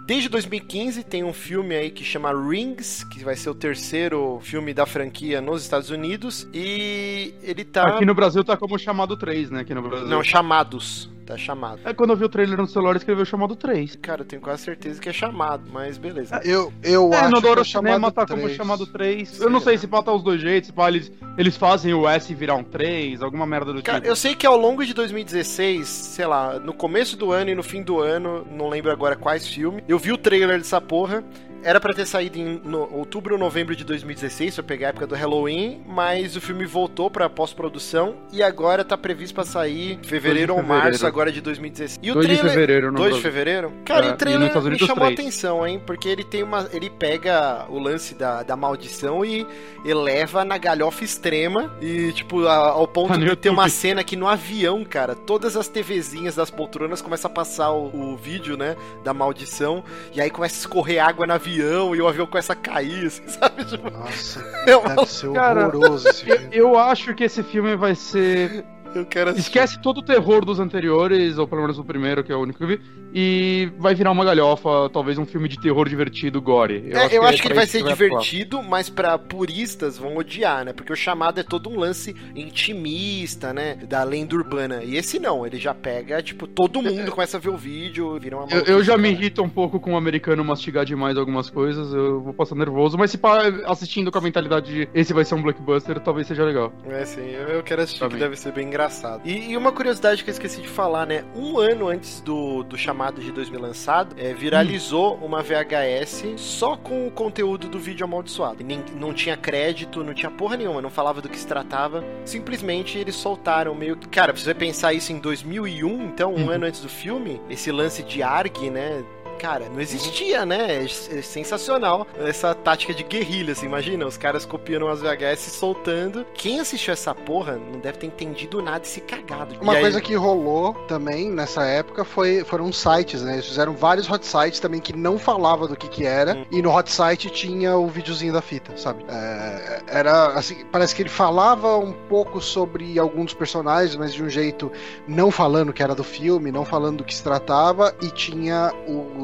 [0.07, 4.72] desde 2015 tem um filme aí que chama Rings, que vai ser o terceiro filme
[4.72, 6.49] da franquia nos Estados Unidos.
[6.55, 7.87] E ele tá.
[7.89, 9.61] Aqui no Brasil tá como chamado 3, né?
[9.61, 10.07] Aqui no Brasil.
[10.07, 11.11] Não, chamados.
[11.26, 11.76] tá chamado.
[11.85, 13.97] É quando eu vi o trailer no celular, escreveu chamado 3.
[14.03, 16.41] Cara, eu tenho quase certeza que é chamado, mas beleza.
[16.45, 18.57] Eu, eu É, acho no que Doro é Cinema chamado tá como 3.
[18.57, 19.41] chamado 3.
[19.41, 22.55] Eu não sei se pode os dois jeitos, pá, eles, eles fazem o S virar
[22.55, 24.09] um 3, alguma merda do Cara, tipo.
[24.11, 27.62] eu sei que ao longo de 2016, sei lá, no começo do ano e no
[27.62, 31.24] fim do ano, não lembro agora quais filmes, eu vi o trailer dessa porra.
[31.62, 35.07] Era pra ter saído em no- outubro ou novembro de 2016, pra pegar a época
[35.07, 40.02] do Halloween, mas o filme voltou pra pós-produção e agora tá previsto pra sair em
[40.04, 40.84] fevereiro ou fevereiro.
[40.84, 41.98] março agora de 2016.
[42.02, 42.52] E o 2 de trailer...
[42.52, 43.72] fevereiro no 2 de fevereiro?
[43.84, 44.40] Cara, É, o trailer
[44.70, 45.18] me chamou a três.
[45.20, 45.82] atenção, hein?
[45.84, 46.68] Porque ele tem uma.
[46.72, 49.44] Ele pega o lance da, da maldição e
[49.84, 51.74] eleva na galhofa extrema.
[51.80, 55.57] E, tipo, a- ao ponto Tá de ter uma cena que no avião, cara, todas
[55.57, 58.76] as TVzinhas das poltronas começam a passar o, o vídeo, né?
[59.02, 59.82] Da maldição.
[60.14, 63.22] E aí começa a escorrer água no avião e o avião começa a cair, assim,
[63.28, 63.64] sabe?
[63.64, 66.57] Tipo, Nossa, é uma- deve ser Cara, horroroso esse Eu, filme.
[66.57, 68.64] eu acho que esse filme vai ser.
[68.99, 69.49] Eu quero assistir.
[69.49, 72.59] Esquece todo o terror dos anteriores, ou pelo menos o primeiro, que é o único
[72.59, 72.80] que eu vi,
[73.14, 76.90] e vai virar uma galhofa, talvez um filme de terror divertido, gore.
[76.92, 80.16] É, eu acho que é ele pra vai isso ser divertido, mas pra puristas vão
[80.16, 80.72] odiar, né?
[80.72, 83.74] Porque o chamado é todo um lance intimista, né?
[83.88, 84.82] Da lenda urbana.
[84.82, 88.36] E esse não, ele já pega, tipo, todo mundo começa a ver o vídeo, vira
[88.36, 91.51] uma Eu, eu já me maluquice, irrito um pouco com o americano mastigar demais algumas
[91.51, 95.24] coisas, eu vou passar nervoso, mas se pá, assistindo com a mentalidade de esse vai
[95.24, 96.72] ser um blockbuster, talvez seja legal.
[96.88, 98.18] É, sim, eu, eu quero assistir, que Também.
[98.18, 98.86] deve ser bem engraçado.
[99.24, 101.24] E, e uma curiosidade que eu esqueci de falar, né?
[101.34, 107.07] Um ano antes do, do chamado de 2000 lançado, é, viralizou uma VHS só com
[107.07, 108.62] o conteúdo do vídeo amaldiçoado.
[108.64, 112.05] Nem- não tinha crédito, não tinha porra nenhuma, não falava do que se tratava.
[112.24, 114.09] Simplesmente eles soltaram meio que.
[114.09, 116.51] Cara, pra você pensar isso em 2001, então, um Uhum.
[116.51, 119.03] ano antes do filme, esse lance de ARG, né?
[119.39, 120.82] Cara, não existia, né?
[120.82, 125.51] É, é sensacional essa tática de guerrilha, assim, imagina, os caras copiando umas VHS e
[125.51, 126.26] soltando.
[126.34, 129.57] Quem assistiu essa porra não deve ter entendido nada e se cagado.
[129.61, 133.34] Uma aí- coisa que rolou também nessa época foi, foram sites, né?
[133.34, 136.34] Eles fizeram vários hot sites também que não falava do que que era.
[136.34, 136.45] Hum.
[136.51, 139.05] E no hot site tinha o videozinho da fita, sabe?
[139.09, 144.22] É, era assim, parece que ele falava um pouco sobre alguns dos personagens, mas de
[144.22, 144.70] um jeito
[145.07, 148.72] não falando que era do filme, não falando do que se tratava, e tinha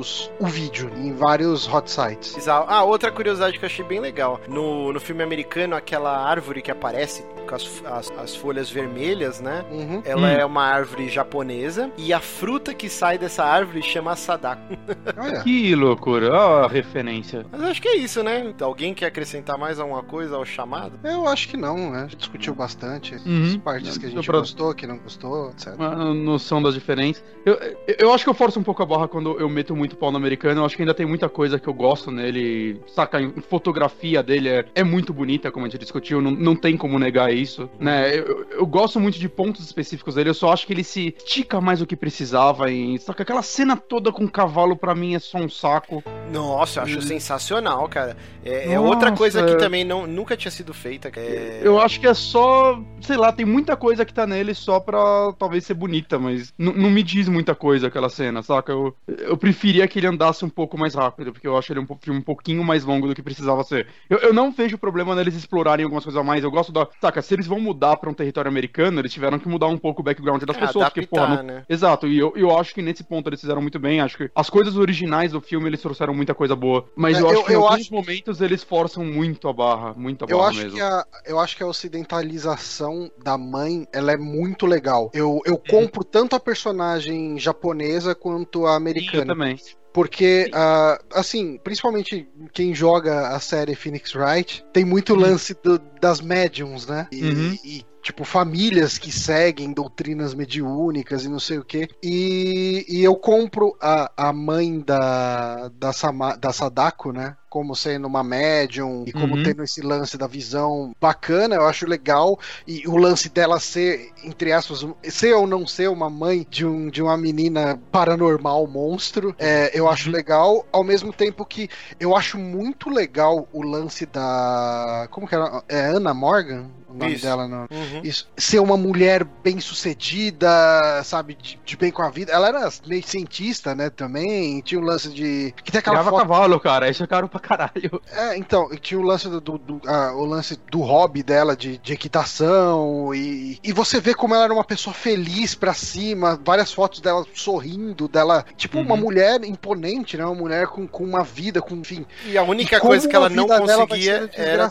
[0.03, 2.35] os, o vídeo em vários hot sites.
[2.35, 2.67] Bizarro.
[2.69, 4.41] Ah, outra curiosidade que eu achei bem legal.
[4.49, 9.65] No, no filme americano, aquela árvore que aparece com as, as, as folhas vermelhas, né?
[9.71, 10.03] Uhum.
[10.05, 10.27] Ela Hum.
[10.27, 14.63] é uma árvore japonesa e a fruta que sai dessa árvore chama sadako.
[15.17, 15.41] Olha.
[15.43, 17.45] Que loucura, ó a referência.
[17.51, 18.53] Mas acho que é isso, né?
[18.61, 20.99] Alguém quer acrescentar mais alguma coisa ao chamado?
[21.05, 21.99] Eu acho que não, né?
[21.99, 23.45] A gente discutiu bastante Uhum.
[23.45, 25.75] as partes que a gente pra- gostou, que não gostou, etc.
[25.77, 27.23] Uma noção das diferenças.
[27.45, 29.92] Eu, eu- eu acho que eu forço um pouco a barra quando eu meto muito
[30.01, 30.61] no americano.
[30.61, 32.81] Eu acho que ainda tem muita coisa que eu gosto nele.
[32.89, 36.21] Saca, a fotografia dele é, é muito bonita, como a gente discutiu.
[36.21, 38.19] Não, não tem como negar isso, né?
[38.19, 40.31] Eu, eu- gosto muito de pontos específicos dele.
[40.31, 42.71] Eu só acho que ele se estica mais do que precisava.
[42.71, 46.03] E, saca, aquela cena toda com o cavalo, pra mim, é só um saco.
[46.33, 47.03] Nossa, eu acho Hum.
[47.03, 48.17] sensacional, cara.
[48.45, 51.11] É, é outra coisa que também não, nunca tinha sido feita.
[51.17, 51.61] É...
[51.63, 55.33] Eu acho que é só, sei lá, tem muita coisa que tá nele só pra
[55.39, 58.73] talvez ser bonita, mas não me diz muita coisa aquela cena, saca?
[58.73, 61.87] Eu, eu preferia que ele andasse um pouco mais rápido, porque eu acho ele um
[62.01, 63.87] filme um pouquinho mais longo do que precisava ser.
[64.09, 66.45] Eu, eu não vejo problema neles explorarem algumas coisas a mais.
[66.45, 66.87] Eu gosto da.
[67.01, 70.01] Saca, se eles vão mudar pra um território americano, eles tiveram que mudar um pouco
[70.01, 71.65] o background das É, pessoas, porque, porra, adaptar, não- né?
[71.69, 74.01] Exato, e eu, eu acho que nesse ponto eles fizeram muito bem.
[74.01, 76.85] Acho que as coisas originais do filme eles trouxeram muita coisa boa.
[76.97, 79.53] Mas É, eu acho eu- que em eu alguns acho- momentos eles forçam muito a
[79.53, 79.95] barra.
[79.97, 80.73] Muito a barra Eu acho, mesmo.
[80.77, 85.11] que a, eu acho que a ocidentalização da mãe ela é muito legal.
[85.15, 89.27] Eu, eu compro tanto a personagem japonesa quanto a Sim, eu americana.
[89.27, 89.57] também.
[89.93, 96.21] Porque, ah, assim, principalmente quem joga a série Phoenix Wright, tem muito lance do- das
[96.21, 97.07] médiums, né?
[97.13, 97.59] E, Uhum.
[97.65, 101.89] e, tipo, famílias que seguem doutrinas mediúnicas e não sei o quê.
[102.03, 107.37] E, e eu compro a, a mãe da, da, Sama- da Sadako, né?
[107.53, 109.43] Como sendo uma médium e como Uhum.
[109.43, 112.39] tendo esse lance da visão bacana, eu acho legal.
[112.67, 116.65] E o lance dela ser, entre aspas, um- ser ou não ser uma mãe de,
[116.65, 120.15] um, de uma menina paranormal, monstro, é, eu acho Uhum.
[120.17, 120.67] legal.
[120.73, 121.69] Ao mesmo tempo que
[122.01, 125.07] eu acho muito legal o lance da.
[125.11, 125.63] Como que era?
[125.69, 126.71] É Anna Morgan?
[126.89, 127.25] O nome Isso.
[127.25, 128.01] dela no, Uhum.
[128.05, 132.31] isso, ser uma mulher bem sucedida, sabe, de, de bem com a vida.
[132.33, 134.61] Ela era meio cientista, né, também.
[134.61, 135.55] Tinha o lance de.
[135.65, 136.21] Que tem aquela Criava foto.
[136.29, 136.91] cavalo, cara.
[136.91, 138.01] Isso é caro pra caralho.
[138.11, 141.57] É, então, e tinha o lance do, do- do- ah, o lance do hobby dela
[141.57, 146.41] de, de equitação e, e você vê como ela era uma pessoa feliz pra cima,
[146.45, 149.01] várias fotos dela sorrindo, dela, tipo uma Uhum.
[149.01, 152.07] mulher imponente, né, uma mulher com, com uma vida, com, enfim.
[152.25, 154.71] E a única E coisa que ela não conseguia era,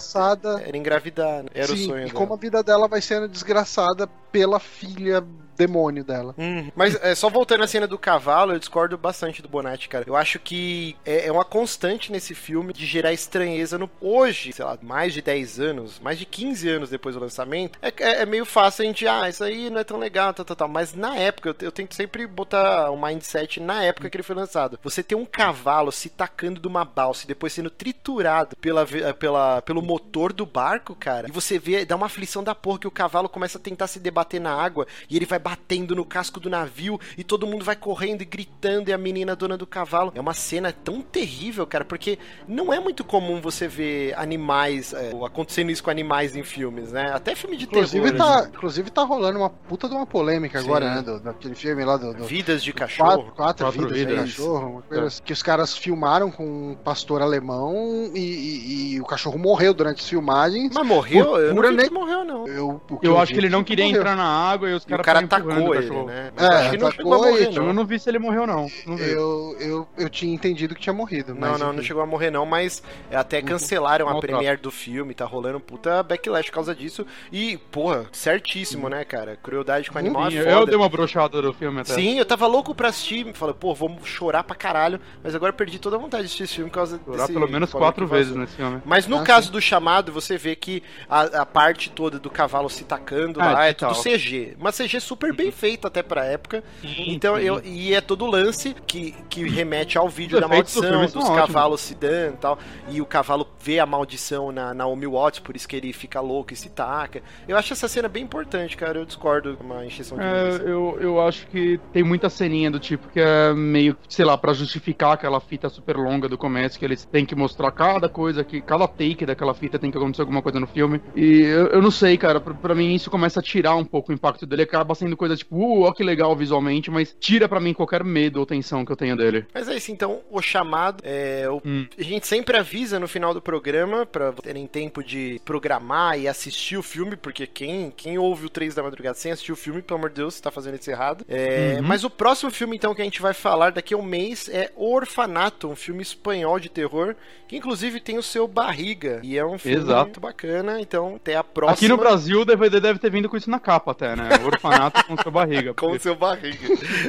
[0.66, 1.44] era engravidar.
[1.44, 1.50] né?
[1.54, 2.14] Era Sim, o sonho e dela.
[2.14, 5.24] como a vida dela vai sendo desgraçada pela filha
[5.62, 6.34] demônio dela.
[6.38, 10.06] Hum, mas é, só voltando à cena do cavalo, eu discordo bastante do Bonatti, cara.
[10.08, 14.66] Eu acho que é, é uma constante nesse filme de gerar estranheza no hoje, sei
[14.66, 17.78] lá, mais de 10 anos, mais de 15 anos depois do lançamento.
[17.82, 20.46] É, é, é meio fácil a gente, ah, isso aí não é tão legal, tal,
[20.46, 20.68] tal, tal.
[20.68, 24.24] Mas na época, eu, eu tento sempre botar o um mindset na época que ele
[24.24, 24.80] foi lançado.
[24.84, 28.86] Você ter um cavalo se tacando de uma balsa e depois sendo triturado pela,
[29.20, 32.88] pela, pelo motor do barco, cara, e você vê, dá uma aflição da porra que
[32.88, 36.40] o cavalo começa a tentar se debater na água e ele vai batendo no casco
[36.40, 40.12] do navio e todo mundo vai correndo e gritando e a menina dona do cavalo.
[40.16, 45.12] É uma cena tão terrível, cara, porque não é muito comum você ver animais, é,
[45.26, 47.12] acontecendo isso com animais em filmes, né?
[47.14, 48.18] Até filme de inclusive terror.
[48.18, 48.50] Tá, assim.
[48.50, 50.66] Inclusive tá rolando uma puta de uma polêmica Sim.
[50.66, 51.02] agora, né?
[51.02, 52.14] Do, daquele filme lá do.
[52.14, 53.10] do Vidas de cachorro.
[53.10, 54.20] Quatro, quatro, Quatro vidas, de vidas.
[54.32, 59.02] cachorro, uma coisa assim, que os caras filmaram com um pastor alemão e, e- e
[59.02, 60.72] o cachorro morreu durante as filmagens.
[60.74, 61.26] Mas morreu?
[61.26, 62.48] Por Eu não vi ne- morreu, não.
[62.48, 64.00] Eu, Eu eu acho que ele não é queria morreu.
[64.00, 66.08] entrar na água e os E o caras cara atacou ele, cachorro.
[66.08, 66.32] né?
[66.38, 67.74] É, eu acho que não chegou a atacou morrer, e- Eu não.
[67.74, 68.68] não vi se ele morreu, não.
[68.86, 69.10] Não vi.
[69.12, 71.34] Eu, eu, eu tinha entendido que tinha morrido.
[71.34, 71.78] Não, mas não, enfim.
[71.78, 72.82] não chegou a morrer não, mas
[73.12, 77.06] até cancelaram a premiere do filme, tá rolando um puta backlash por causa disso.
[77.32, 79.36] E, porra, certíssimo, né, cara?
[79.42, 80.66] Crueldade com animal Sim, é eu foda.
[80.68, 81.94] dei uma brochada do filme até.
[81.94, 85.56] Sim, eu tava louco pra assistir, falei, pô, vou chorar pra caralho, mas agora eu
[85.56, 88.08] perdi toda a vontade de assistir esse filme por causa Chorar desse pelo menos quatro
[88.08, 88.82] vezes nesse filme.
[88.86, 92.70] Mas no Ah, caso do chamado, você vê que a, a parte toda do cavalo
[92.70, 94.56] se tacando Ah, lá é tudo CG.
[94.60, 96.64] Uma CG super bem feita até pra época.
[96.84, 101.08] Então, eu, e é todo lance que, que remete ao vídeo da do maldição, filme
[101.08, 102.60] dos cavalos se dando e tal.
[102.90, 106.54] E o cavalo vê a maldição na Naomi Watts, por isso que ele fica louco
[106.54, 107.22] e se taca.
[107.48, 108.98] Eu acho essa cena bem importante, cara.
[108.98, 112.80] Eu discordo com uma encheção de É, eu, eu acho que tem muita ceninha do
[112.80, 116.86] tipo que é meio, sei lá, pra justificar aquela fita super longa do começo, que
[116.86, 120.42] eles têm que mostrar cada coisa, que cada take daquela fita tem que acontecer alguma
[120.42, 121.02] coisa no filme.
[121.16, 124.12] E eu, eu não sei, cara, pra, pra mim isso começa a tirar um pouco
[124.12, 127.60] o impacto dele, acaba sendo coisa tipo, uh, ó que legal visualmente, mas tira pra
[127.60, 129.46] mim qualquer medo ou tensão que eu tenho dele.
[129.54, 131.86] Mas é isso, então, o chamado, é, o- Hum.
[131.98, 136.78] a gente sempre avisa no final do programa pra terem tempo de programar e assistir
[136.78, 139.98] o filme, porque quem, quem ouve o 3 da madrugada sem assistir o filme, pelo
[140.00, 141.26] amor de Deus, tá fazendo isso errado.
[141.28, 141.88] É, Uhum.
[141.88, 144.72] Mas o próximo filme, então, que a gente vai falar daqui a um mês é
[144.76, 147.16] O Orfanato, um filme espanhol de terror,
[147.48, 150.04] que inclusive tem o seu Barriga, e é um filme Exato.
[150.06, 151.74] muito bacana, então até a próxima.
[151.76, 154.30] Aqui no Brasil o DVD deve ter vindo com isso na capa até, né?
[154.44, 155.74] O orfanato com sua barriga.
[155.76, 156.68] Com porque- seu barriga.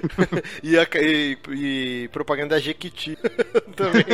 [0.62, 3.16] e, a- e- e propaganda da Jequiti
[3.76, 4.04] também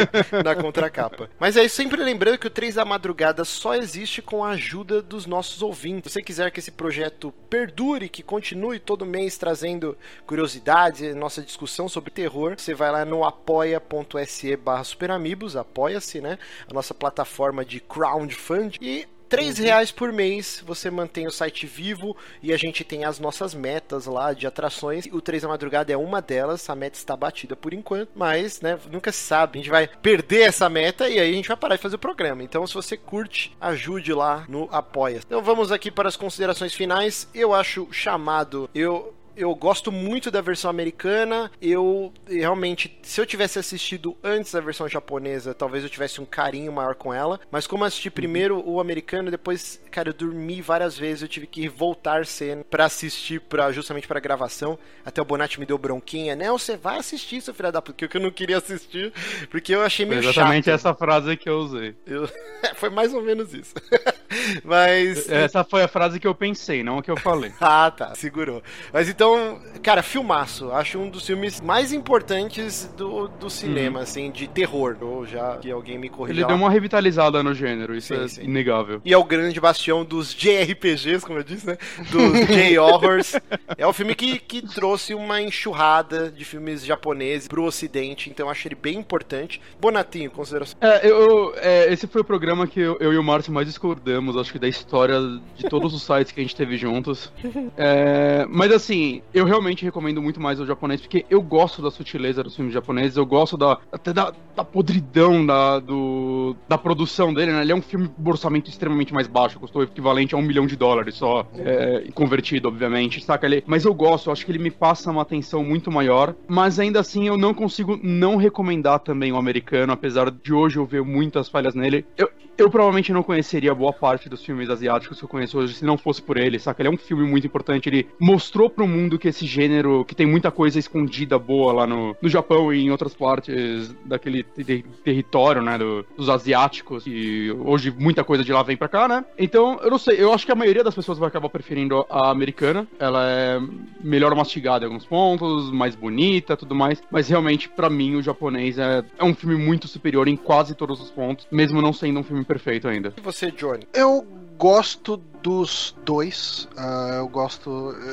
[0.45, 1.29] na contracapa.
[1.39, 5.01] Mas é isso, sempre lembrando que o 3 da Madrugada só existe com a ajuda
[5.03, 6.13] dos nossos ouvintes.
[6.13, 11.89] Se você quiser que esse projeto perdure, que continue todo mês trazendo curiosidades, nossa discussão
[11.89, 16.39] sobre terror, você vai lá no apoia.se barra superamigos, apoia-se, né?
[16.71, 22.17] A nossa plataforma de crowdfunding e 3 reais por mês você mantém o site vivo
[22.43, 25.07] e a gente tem as nossas metas lá de atrações.
[25.13, 28.79] O 3 da madrugada é uma delas, a meta está batida por enquanto, mas né,
[28.91, 29.59] nunca se sabe.
[29.59, 31.99] A gente vai perder essa meta e aí a gente vai parar de fazer o
[31.99, 32.43] programa.
[32.43, 35.21] Então, se você curte, ajude lá no Apoia.
[35.25, 37.29] Então, vamos aqui para as considerações finais.
[37.35, 38.69] Eu acho chamado.
[38.75, 41.51] Eu eu gosto muito da versão americana.
[41.63, 46.73] Eu realmente, se eu tivesse assistido antes da versão japonesa, talvez eu tivesse um carinho
[46.73, 47.39] maior com ela.
[47.51, 51.23] Mas como eu assisti primeiro o americano, depois, cara, eu dormi várias vezes.
[51.23, 54.79] Eu tive que voltar cena pra assistir, pra, justamente pra gravação.
[55.05, 56.35] Até o Bonatti me deu bronquinha.
[56.37, 59.13] Não, você vai assistir, seu filho da puta, porque eu não queria assistir,
[59.51, 60.75] porque eu achei Foi meio exatamente chato.
[60.75, 61.95] essa frase que eu usei.
[62.07, 62.29] Eu-
[62.75, 63.75] Foi mais ou menos isso.
[64.65, 65.29] Mas.
[65.29, 67.53] Essa foi a frase que eu pensei, não a que eu falei.
[67.61, 68.63] Ah, tá, segurou.
[68.93, 70.71] Mas então, cara, filmaço.
[70.73, 74.97] Acho um dos filmes mais importantes do, do cinema, assim, de terror.
[75.01, 76.41] Ou já que alguém me corrija.
[76.41, 78.43] Ele deu uma revitalizada no gênero, isso Sim, é sim.
[78.45, 79.01] inegável.
[79.05, 81.77] E é o grande bastião dos JRPGs, como eu disse, né?
[82.11, 83.35] Dos J-Horrors.
[83.77, 88.67] é o filme que, que trouxe uma enxurrada de filmes japoneses pro ocidente, então acho
[88.67, 89.61] ele bem importante.
[89.81, 90.77] Bonatinho, consideração.
[90.81, 94.28] É, eu, é, esse foi o programa que eu, eu e o Márcio mais discordamos,
[94.37, 95.19] acho que da história
[95.57, 97.33] de todos os sites que a gente teve juntos.
[97.77, 102.43] É, mas assim, eu realmente recomendo muito mais o japonês, porque eu gosto da sutileza
[102.43, 107.53] dos filmes japoneses, eu gosto da, até da, da podridão da, do, da produção dele,
[107.53, 107.63] né?
[107.63, 110.77] Ele é um filme com orçamento extremamente mais baixo, custou equivalente a um milhão de
[110.77, 113.47] dólares só, é, convertido, obviamente, saca?
[113.47, 117.01] Ele, mas eu gosto, acho que ele me passa uma atenção muito maior, mas ainda
[117.01, 121.49] assim eu não consigo não recomendar também o americano, apesar de hoje eu ver muitas
[121.49, 122.05] falhas nele.
[122.17, 125.85] Eu, eu provavelmente não conheceria boa parte dos filmes asiáticos que eu conheço hoje se
[125.85, 126.81] não fosse por ele, saca?
[126.81, 130.25] Ele é um filme muito importante, ele mostrou pro mundo que esse gênero, que tem
[130.25, 135.61] muita coisa escondida boa lá no, no Japão e em outras partes daquele ter- território,
[135.61, 139.25] né, do- dos asiáticos, e hoje muita coisa de lá vem pra cá, né?
[139.39, 142.31] Então, eu não sei, eu acho que a maioria das pessoas vai acabar preferindo a
[142.31, 143.61] americana, ela é
[144.03, 148.79] melhor mastigada em alguns pontos, mais bonita, tudo mais, mas realmente, pra mim, o japonês
[148.79, 152.23] é, é um filme muito superior em quase todos os pontos, mesmo não sendo um
[152.23, 153.13] filme perfeito ainda.
[153.17, 153.83] E você, Johnny?
[153.99, 154.25] Eu
[154.57, 156.69] gosto dos dois.
[156.77, 157.71] ah, eu gosto.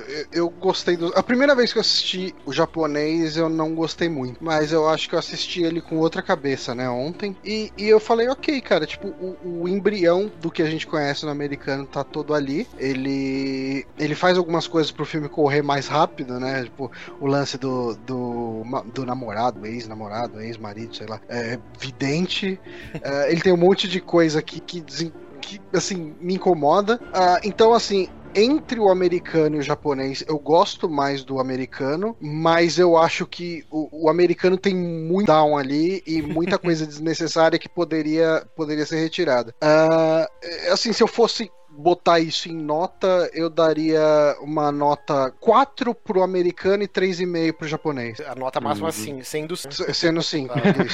[0.08, 1.08] Eu, eu gostei do.
[1.18, 4.44] A primeira vez que eu assisti o japonês, eu não gostei muito.
[4.44, 6.88] Mas eu acho que eu assisti ele com outra cabeça, né?
[6.88, 7.36] Ontem.
[7.44, 8.86] E, e eu falei, ok, cara.
[8.86, 12.68] Tipo, o, o embrião do que a gente conhece no americano tá todo ali.
[12.78, 13.86] Ele.
[13.98, 16.64] Ele faz algumas coisas pro filme correr mais rápido, né?
[16.64, 17.96] Tipo, o lance do.
[17.96, 18.64] do,
[18.94, 21.20] do namorado, ex-namorado, ex-marido, sei lá.
[21.28, 22.60] É vidente.
[23.04, 25.14] Ah, ele tem um monte de coisa que, que, desen-
[25.46, 27.00] que, assim, me incomoda.
[27.14, 28.08] Ah, então, assim.
[28.38, 33.64] Entre o americano e o japonês, eu gosto mais do americano, mas eu acho que
[33.72, 38.98] o, o americano tem muito down ali e muita coisa desnecessária que poderia, poderia ser
[39.00, 39.56] retirada.
[39.64, 46.24] É, assim, se eu fosse botar isso em nota, eu daria uma nota 4 pro
[46.24, 48.20] americano e 3,5 pro japonês.
[48.22, 48.90] A nota máxima, Uhum.
[48.90, 49.54] assim, sendo.
[49.54, 50.54] S- Sendo 5.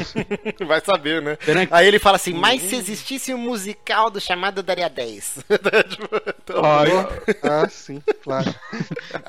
[0.00, 0.14] Isso.
[0.66, 1.38] Vai saber, né?
[1.70, 5.44] Aí ele fala assim, mas se existisse um musical do chamado, eu daria 10.
[5.88, 6.08] Tipo,
[6.42, 6.90] então, Ai,
[7.42, 8.54] Ah, sim, claro.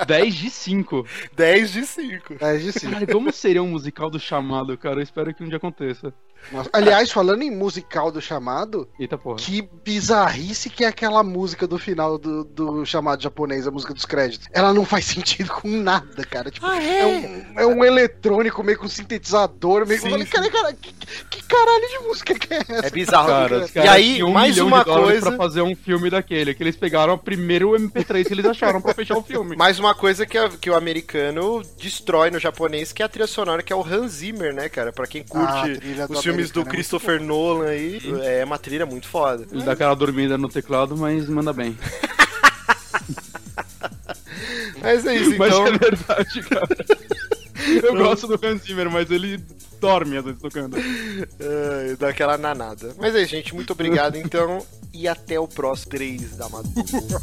[0.06, 1.06] 10 de 5.
[1.36, 2.36] 10 de 5.
[2.40, 2.90] É de sim.
[2.92, 5.00] Cara, como seria um musical do chamado, cara?
[5.00, 6.14] Eu espero que um dia aconteça.
[6.52, 6.70] Nossa.
[6.72, 9.38] Aliás, falando em musical do chamado, Eita porra.
[9.38, 14.04] que bizarrice que é aquela música do final do, do chamado japonês, a música dos
[14.06, 14.48] créditos.
[14.52, 16.50] Ela não faz sentido com nada, cara.
[16.50, 17.06] Tipo, Ah, é?
[17.06, 20.26] um, é um eletrônico meio com sintetizador, meio Sim, com.
[20.26, 20.92] Cara, cara, que,
[21.30, 22.88] que caralho de música que é essa?
[22.88, 23.28] É bizarro.
[23.28, 25.28] Cara, os e aí, um mais uma coisa.
[25.30, 28.94] pra fazer um filme daquele, que eles pegaram o primeiro MP3 que eles acharam pra
[28.94, 29.56] fechar o filme.
[29.68, 33.28] Mais uma coisa que, a- que o americano destrói no japonês, que é a trilha
[33.28, 34.92] sonora, que é o Hans Zimmer, né, cara?
[34.92, 38.58] Pra quem Ah, a curte do os filmes do é Christopher Nolan aí, é uma
[38.58, 39.46] trilha muito foda.
[39.52, 41.78] Ele dá aquela dormida no teclado, mas manda bem.
[44.82, 45.68] Mas é isso, Mas então.
[45.68, 46.68] é verdade, cara.
[47.84, 49.44] Eu gosto do Hans Zimmer, mas ele
[49.82, 50.78] dorme às vezes tocando.
[50.78, 52.96] Ai, dá aquela nanada.
[52.98, 53.54] Mas é isso, gente.
[53.54, 54.66] Muito obrigado, então.
[54.94, 57.20] E até o próximo 3 da madrugada.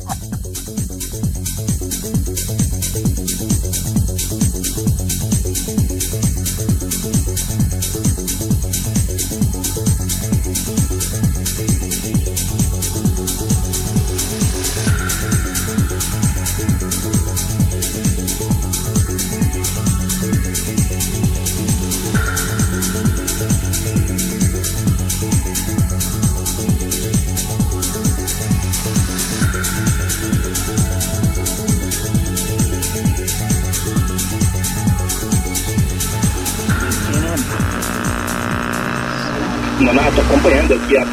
[39.81, 41.05] Nonato, acompanhando aqui a.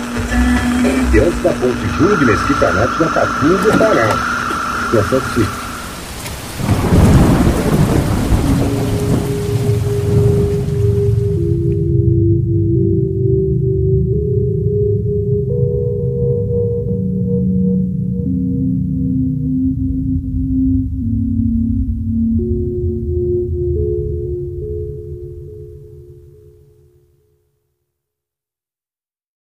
[1.11, 4.19] Diante da ponte Júlio de Mesquita já está tudo parado.
[4.85, 5.47] Situação que